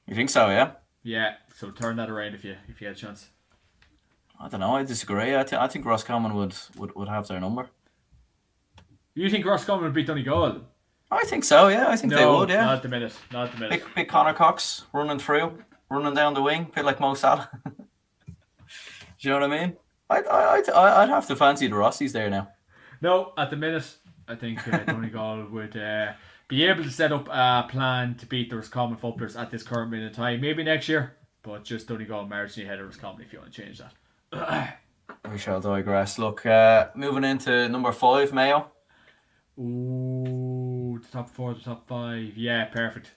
[0.07, 0.49] You think so?
[0.49, 0.73] Yeah.
[1.03, 1.35] Yeah.
[1.57, 3.29] So turn that around if you if you had a chance.
[4.41, 4.75] I don't know.
[4.75, 5.37] I disagree.
[5.37, 7.69] I, th- I think Roscommon would, would, would have their number.
[9.15, 10.63] You think Roscommon would beat Donegal?
[11.11, 11.69] I think so.
[11.69, 12.49] Yeah, I think no, they would.
[12.49, 13.13] Yeah, not the minute.
[13.33, 13.71] Not the minute.
[13.85, 15.59] Big, big Conor Cox running through,
[15.91, 17.51] running down the wing, bit like Mo Salah.
[17.65, 19.77] Do you know what I mean?
[20.09, 22.49] I'd, I'd, I'd have to fancy the Rossies there now.
[23.03, 23.95] No, at the minute,
[24.27, 26.13] I think uh, Donegal would uh,
[26.49, 29.91] be able to set up a plan to beat the Roscommon footballers at this current
[29.91, 30.41] minute in time.
[30.41, 33.79] Maybe next year, but just Donegal marching ahead of Roscommon if you want to change
[33.79, 33.93] that
[34.33, 36.19] we shall digress.
[36.19, 38.71] Look, uh, moving into number five, Mayo.
[39.59, 42.37] Ooh, the top four, the top five.
[42.37, 43.13] Yeah, perfect.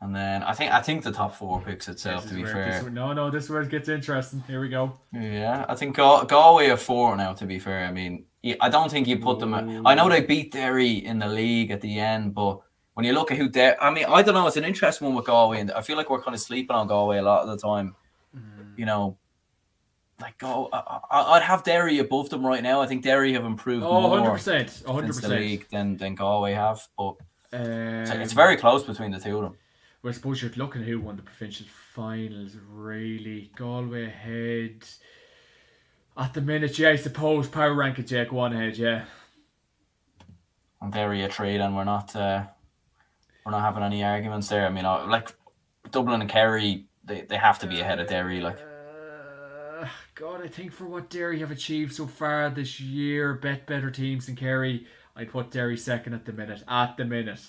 [0.00, 2.28] And then I think I think the top four picks itself.
[2.28, 4.42] To be fair, this, no, no, this word gets interesting.
[4.48, 4.98] Here we go.
[5.12, 7.32] Yeah, I think Gal- Galway are four now.
[7.34, 8.24] To be fair, I mean,
[8.60, 9.54] I don't think you put them.
[9.54, 12.60] I know they beat Derry in the league at the end, but
[12.94, 14.46] when you look at who they, I mean, I don't know.
[14.48, 16.88] It's an interesting one with Galway, and I feel like we're kind of sleeping on
[16.88, 17.94] Galway a lot of the time.
[18.36, 18.76] Mm.
[18.76, 19.18] You know,
[20.22, 20.68] like go.
[20.72, 22.80] I, would have Derry above them right now.
[22.80, 25.02] I think Derry have improved oh, more 100%, 100%.
[25.02, 26.80] since the league than than Galway have.
[26.96, 27.16] But
[27.52, 29.56] um, it's very close between the two of them.
[30.02, 32.56] Well, I suppose you're looking who won the provincial finals.
[32.70, 34.84] Really, Galway ahead.
[36.16, 39.04] At the minute, yeah, I suppose power ranking Jack one ahead, yeah.
[40.80, 42.44] And Derry a trade, and we're not uh,
[43.44, 44.66] we're not having any arguments there.
[44.66, 45.34] I mean, like
[45.90, 48.40] Dublin and Kerry, they, they have to be ahead of Derry.
[48.40, 48.58] Like,
[50.22, 54.26] God, I think for what Derry have achieved so far this year, bet better teams
[54.26, 54.86] than Kerry.
[55.16, 56.62] I'd put Derry second at the minute.
[56.68, 57.40] At the minute,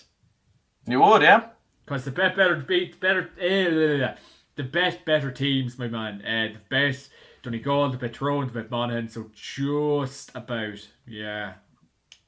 [0.88, 1.50] you would, yeah.
[1.86, 4.16] because the bet better beat better eh,
[4.56, 6.24] the bet better teams, my man.
[6.26, 7.10] Uh, the bet
[7.44, 9.08] Donegal, the bet Tyrone, the bet Monaghan.
[9.08, 11.54] So just about, yeah.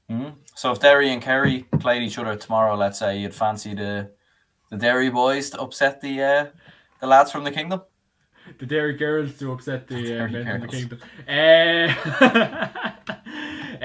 [0.07, 4.11] hmm So if Derry and Kerry played each other tomorrow, let's say you'd fancy the
[4.69, 6.45] the Derry boys to upset the uh,
[7.01, 7.81] the lads from the kingdom.
[8.57, 10.99] the Derry Girls to upset the uh, men from the kingdom.
[11.27, 11.87] Uh,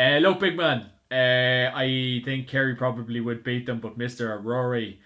[0.01, 0.91] uh, look, big man.
[1.11, 5.01] Uh, I think Kerry probably would beat them, but Mister Rory,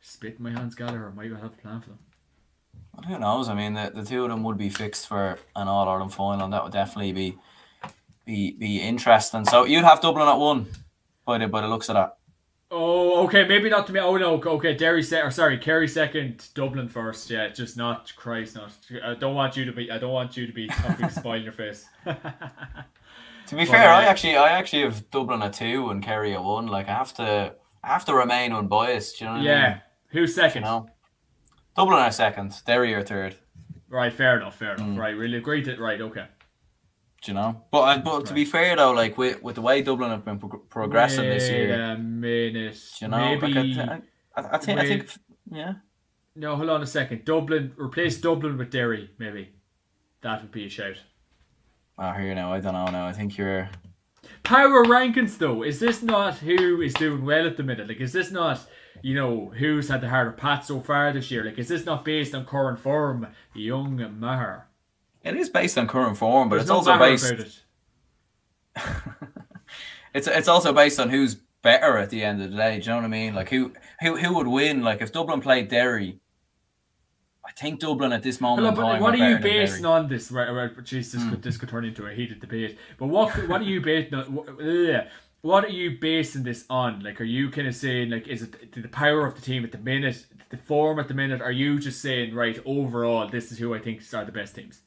[0.00, 1.98] spit my hands, Gallagher I might have a plan for them.
[2.94, 3.48] Well, who knows?
[3.48, 6.44] I mean, the, the two of them would be fixed for an All Ireland final,
[6.44, 7.38] and that would definitely be
[8.24, 9.44] be be interesting.
[9.44, 10.66] So you'd have Dublin at one,
[11.26, 12.16] by the by the looks of that.
[12.72, 13.98] Oh, okay, maybe not to me.
[14.00, 17.28] Oh no, okay, Derry se- or sorry, Kerry second, Dublin first.
[17.28, 18.72] Yeah, just not Christ, not.
[19.02, 19.90] I don't want you to be.
[19.90, 20.70] I don't want you to be
[21.10, 21.86] spoiling your face.
[23.46, 26.34] To be Well, fair, I uh, actually I actually have Dublin a two and Kerry
[26.34, 26.68] a one.
[26.68, 29.20] Like I have to I have to remain unbiased.
[29.20, 29.48] You know what I mean?
[29.48, 29.78] yeah,
[30.10, 30.62] who's You second?
[30.62, 30.88] know,
[31.76, 33.34] Dublin are second, Derry are third.
[33.88, 34.86] Right, fair enough, fair enough.
[34.86, 34.98] Mm.
[34.98, 35.80] Right, really agree It.
[35.80, 36.00] right.
[36.00, 36.26] Okay.
[37.22, 37.64] Do you know?
[37.70, 40.38] But uh, but to be fair though, like with with the way Dublin have been
[40.38, 42.78] pro- progressing this year, a minute.
[42.98, 43.74] do you know, Maybe.
[43.74, 43.88] like
[44.36, 45.10] I, I, I think I think
[45.50, 45.74] yeah.
[46.36, 47.24] No, hold on a second.
[47.24, 49.50] Dublin, replace Dublin with Derry, maybe.
[50.22, 50.96] That would be a shout.
[51.98, 52.52] Oh, here now.
[52.52, 52.86] I don't know.
[52.86, 53.68] Now I think you're.
[54.42, 57.88] Power rankings, though, is this not who is doing well at the minute?
[57.88, 58.60] Like, is this not,
[59.02, 61.44] you know, who's had the harder path so far this year?
[61.44, 63.26] Like, is this not based on current form?
[63.54, 64.66] Young Maher.
[65.22, 67.30] It is based on current form, but There's it's no also based.
[67.30, 67.62] it.
[70.14, 72.78] it's it's also based on who's better at the end of the day.
[72.78, 73.34] Do you know what I mean?
[73.34, 74.82] Like who who who would win?
[74.82, 76.20] Like if Dublin played Derry,
[77.44, 80.30] I think Dublin at this moment Hello, but what are you basing on this?
[80.30, 81.30] Right, right, jeez, this, hmm.
[81.30, 82.78] could, this could turn into a heated debate.
[82.98, 84.32] But what what are you basing on?
[84.32, 84.48] What,
[85.42, 87.02] what are you basing this on?
[87.02, 89.72] Like, are you kind of saying like, is it the power of the team at
[89.72, 91.40] the minute, the form at the minute?
[91.40, 94.80] Are you just saying right overall, this is who I think are the best teams?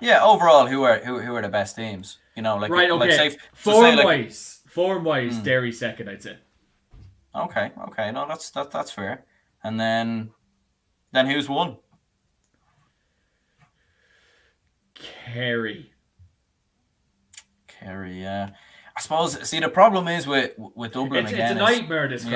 [0.00, 2.18] Yeah, overall, who are who who are the best teams?
[2.34, 3.30] You know, like Right, like okay.
[3.30, 5.42] say, form like, wise, form wise, Hmm.
[5.44, 6.36] Derry second, I'd say.
[7.34, 9.24] okay, okay, no, that's that that's fair.
[9.64, 10.30] And then
[11.12, 11.78] then who's won?
[14.94, 15.92] Kerry.
[17.68, 18.50] Kerry, yeah.
[18.96, 19.46] I suppose.
[19.48, 21.58] See, the problem is with with Dublin It's, it's again.
[21.58, 22.08] a is- nightmare.
[22.08, 22.32] This crap.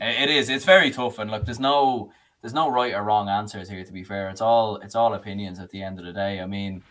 [0.00, 0.48] Yeah, it is.
[0.48, 3.84] It's very tough, and look, there's no there's no right or wrong answers here.
[3.84, 6.40] To be fair, it's all it's all opinions at the end of the day.
[6.40, 6.82] I mean,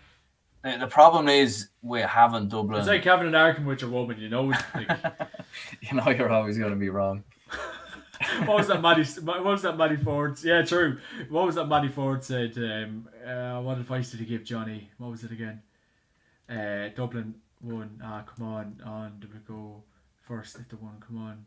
[0.64, 2.80] the, the problem is we haven't Dublin.
[2.80, 4.54] It's like having an argument with your woman, you know.
[4.74, 4.90] Like,
[5.82, 7.24] you know, you're always going to be wrong.
[8.46, 9.06] what was that, Maddie?
[9.22, 10.38] What was that, Maddie Ford?
[10.44, 11.00] Yeah, true.
[11.30, 12.58] What was that, Maddie Ford said?
[12.58, 14.90] Um, uh, what advice did he give Johnny?
[14.98, 15.62] What was it again?
[16.50, 18.02] Uh, Dublin won.
[18.04, 19.84] Ah, come on, on we go
[20.28, 20.58] first?
[20.58, 21.46] If the one, come on.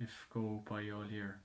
[0.00, 1.40] If go by all year.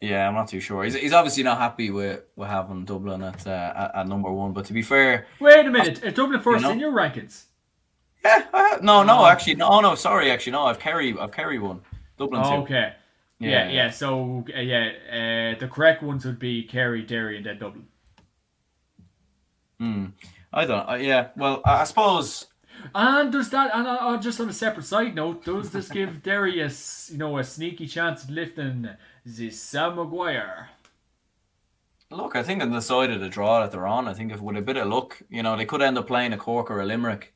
[0.00, 0.82] Yeah, I'm not too sure.
[0.84, 4.52] He's, he's obviously not happy with, with having Dublin at, uh, at at number one.
[4.52, 6.02] But to be fair, Wait a minute.
[6.02, 6.70] Is Dublin first know?
[6.70, 7.44] in your rankings?
[8.24, 9.26] yeah, I, no, no, Oh.
[9.26, 10.64] actually, no, no, sorry, actually, no.
[10.64, 11.80] I've Kerry, I've Kerry one,
[12.18, 12.48] Dublin two.
[12.62, 12.94] Okay.
[13.38, 13.90] Yeah, yeah.
[13.90, 17.86] So uh, yeah, uh, the correct ones would be Kerry, Derry, and then Dublin.
[19.78, 20.06] Hmm.
[20.52, 20.88] I don't.
[20.88, 21.28] Uh, yeah.
[21.36, 22.46] Well, I, I suppose.
[22.94, 26.22] And does that, and uh, uh, just on a separate side note, does this give
[26.22, 26.70] Derry a,
[27.08, 28.88] you know, a sneaky chance of lifting
[29.24, 30.70] the Sam Maguire?
[32.10, 34.40] Look, I think on the side of the draw that they're on, I think if
[34.40, 36.80] with a bit of luck, you know, they could end up playing a Cork or
[36.80, 37.32] a Limerick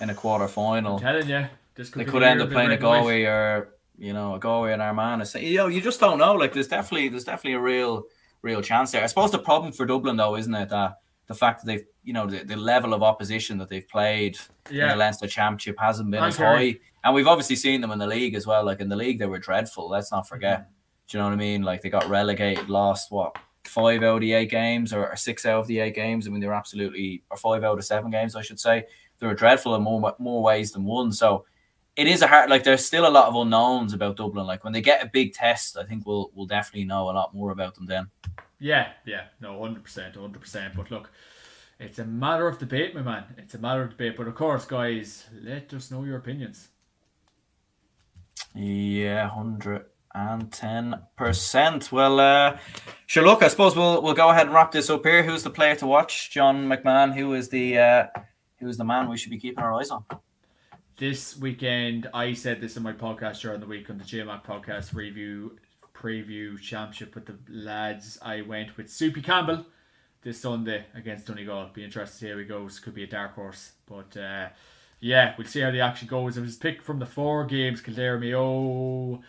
[0.00, 0.98] in a quarter final.
[0.98, 2.76] telling you, could They could end up playing a.
[2.76, 5.26] Galway or you know a Galway and Armagh.
[5.36, 6.34] You know, you just don't know.
[6.34, 8.04] Like, there's definitely there's definitely a real
[8.42, 9.02] real chance there.
[9.02, 12.12] I suppose the problem for Dublin though, isn't it, that the fact that they've you
[12.12, 14.36] know the, the level of opposition that they've played
[14.70, 14.90] in Yeah.
[14.90, 18.34] the Leinster Championship hasn't been as high, and we've obviously seen them in the league
[18.34, 18.64] as well.
[18.64, 19.88] Like in the league, they were dreadful.
[19.88, 20.60] Let's not forget.
[20.60, 20.72] Mm-hmm.
[21.08, 21.62] Do you know what I mean?
[21.62, 25.46] Like they got relegated, lost what five out of the eight games or, or six
[25.46, 26.26] out of the eight games.
[26.26, 28.84] I mean, they were absolutely or five out of seven games, I should say.
[29.18, 31.12] They were dreadful in more more ways than one.
[31.12, 31.46] So
[31.96, 32.50] it is a hard.
[32.50, 34.46] Like there's still a lot of unknowns about Dublin.
[34.46, 37.34] Like when they get a big test, I think we'll we'll definitely know a lot
[37.34, 38.08] more about them then.
[38.60, 40.74] Yeah, yeah, no, hundred percent, hundred percent.
[40.76, 41.10] But look,
[41.80, 43.24] it's a matter of debate, my man.
[43.38, 44.16] It's a matter of debate.
[44.16, 46.68] But of course, guys, let us know your opinions.
[48.54, 51.92] Yeah, hundred and ten percent.
[51.92, 52.58] Well, uh,
[53.06, 53.24] sure.
[53.24, 55.22] Look, I suppose we'll we'll go ahead and wrap this up here.
[55.22, 56.30] Who's the player to watch?
[56.30, 57.14] John McMahon.
[57.14, 58.06] Who is the uh,
[58.58, 60.04] who is the man we should be keeping our eyes on?
[60.96, 64.94] This weekend, I said this in my podcast during the week on the JMAC podcast
[64.94, 65.56] review
[65.94, 68.18] preview championship with the lads.
[68.22, 69.66] I went with Soupy Campbell
[70.22, 71.70] this Sunday against Donegal.
[71.72, 72.80] Be interested to see how he goes.
[72.80, 74.48] Could be a dark horse, but uh,
[75.00, 76.36] yeah, we'll see how the action goes.
[76.36, 77.80] It was picked from the four games.
[77.80, 79.20] Kildare Mayo.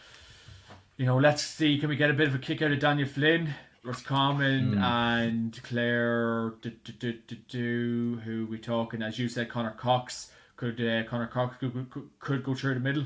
[0.99, 1.79] You know, let's see.
[1.79, 3.55] Can we get a bit of a kick out of Daniel Flynn?
[3.85, 4.83] Roscommon mm.
[4.83, 7.13] and Clare, do, do,
[7.47, 9.01] do, who we talking?
[9.01, 12.81] As you said, Conor Cox could uh, Conor Cox could, could, could go through the
[12.81, 13.05] middle,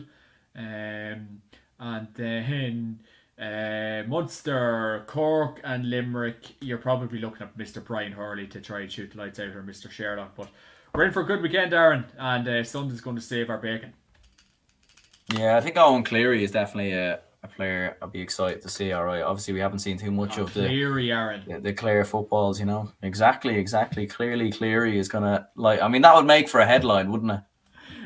[0.55, 1.43] um,
[1.79, 2.99] and then
[3.39, 6.55] uh, Munster, Cork, and Limerick.
[6.61, 7.85] You're probably looking at Mr.
[7.85, 9.91] Brian Hurley to try and shoot the lights out, or Mr.
[9.91, 10.33] Sherlock.
[10.35, 10.49] But
[10.95, 13.93] we're in for a good weekend, Aaron, and uh, Sunday's going to save our bacon.
[15.31, 18.91] Yeah, I think Eoin Cleary is definitely a a player I'd be excited to see.
[18.93, 21.43] All right, obviously we haven't seen too much oh, of the Cleary, Aaron.
[21.47, 22.91] The, the Clare footballs, you know.
[23.01, 24.07] Exactly, exactly.
[24.07, 25.81] Clearly, Cleary is gonna like.
[25.81, 27.41] I mean, that would make for a headline, wouldn't it?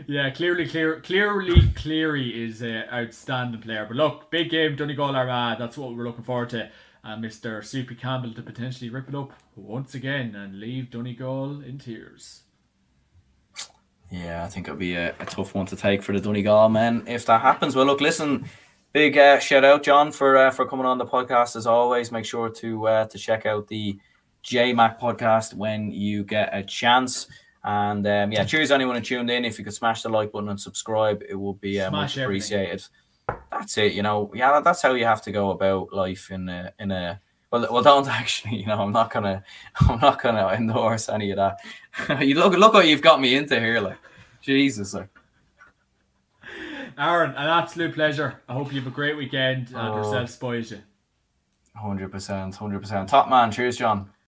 [0.07, 3.85] Yeah, clearly, clear, clearly, Cleary is an outstanding player.
[3.85, 5.57] But look, big game, Donegal Armagh.
[5.59, 6.69] That's what we're looking forward to.
[7.03, 7.63] And Mr.
[7.63, 12.43] Soupy Campbell to potentially rip it up once again and leave Donegal in tears.
[14.09, 17.03] Yeah, I think it'll be a, a tough one to take for the Donegal men
[17.07, 17.75] if that happens.
[17.75, 18.45] Well, look, listen,
[18.97, 22.11] Big uh, shout out, John, for uh, for coming on the podcast as always.
[22.11, 23.99] Make sure to uh, to check out the
[24.43, 27.27] JMac podcast when you get a chance.
[27.63, 29.45] And um, yeah, cheers anyone who tuned in.
[29.45, 32.81] If you could smash the like button and subscribe, it will be uh, much appreciated.
[33.51, 33.93] That's it.
[33.93, 37.21] You know, yeah, that's how you have to go about life in a in a.
[37.51, 38.55] Well, well, don't actually.
[38.55, 39.43] You know, I'm not gonna,
[39.79, 41.59] I'm not gonna endorse any of that.
[42.25, 43.99] you look, look what you've got me into here, like
[44.41, 45.09] Jesus, like.
[46.97, 48.41] Aaron, an absolute pleasure.
[48.49, 50.81] I hope you have a great weekend and oh, yourself spoils you.
[51.79, 53.07] 100%, 100%.
[53.07, 53.51] Top man.
[53.51, 54.09] Cheers, John.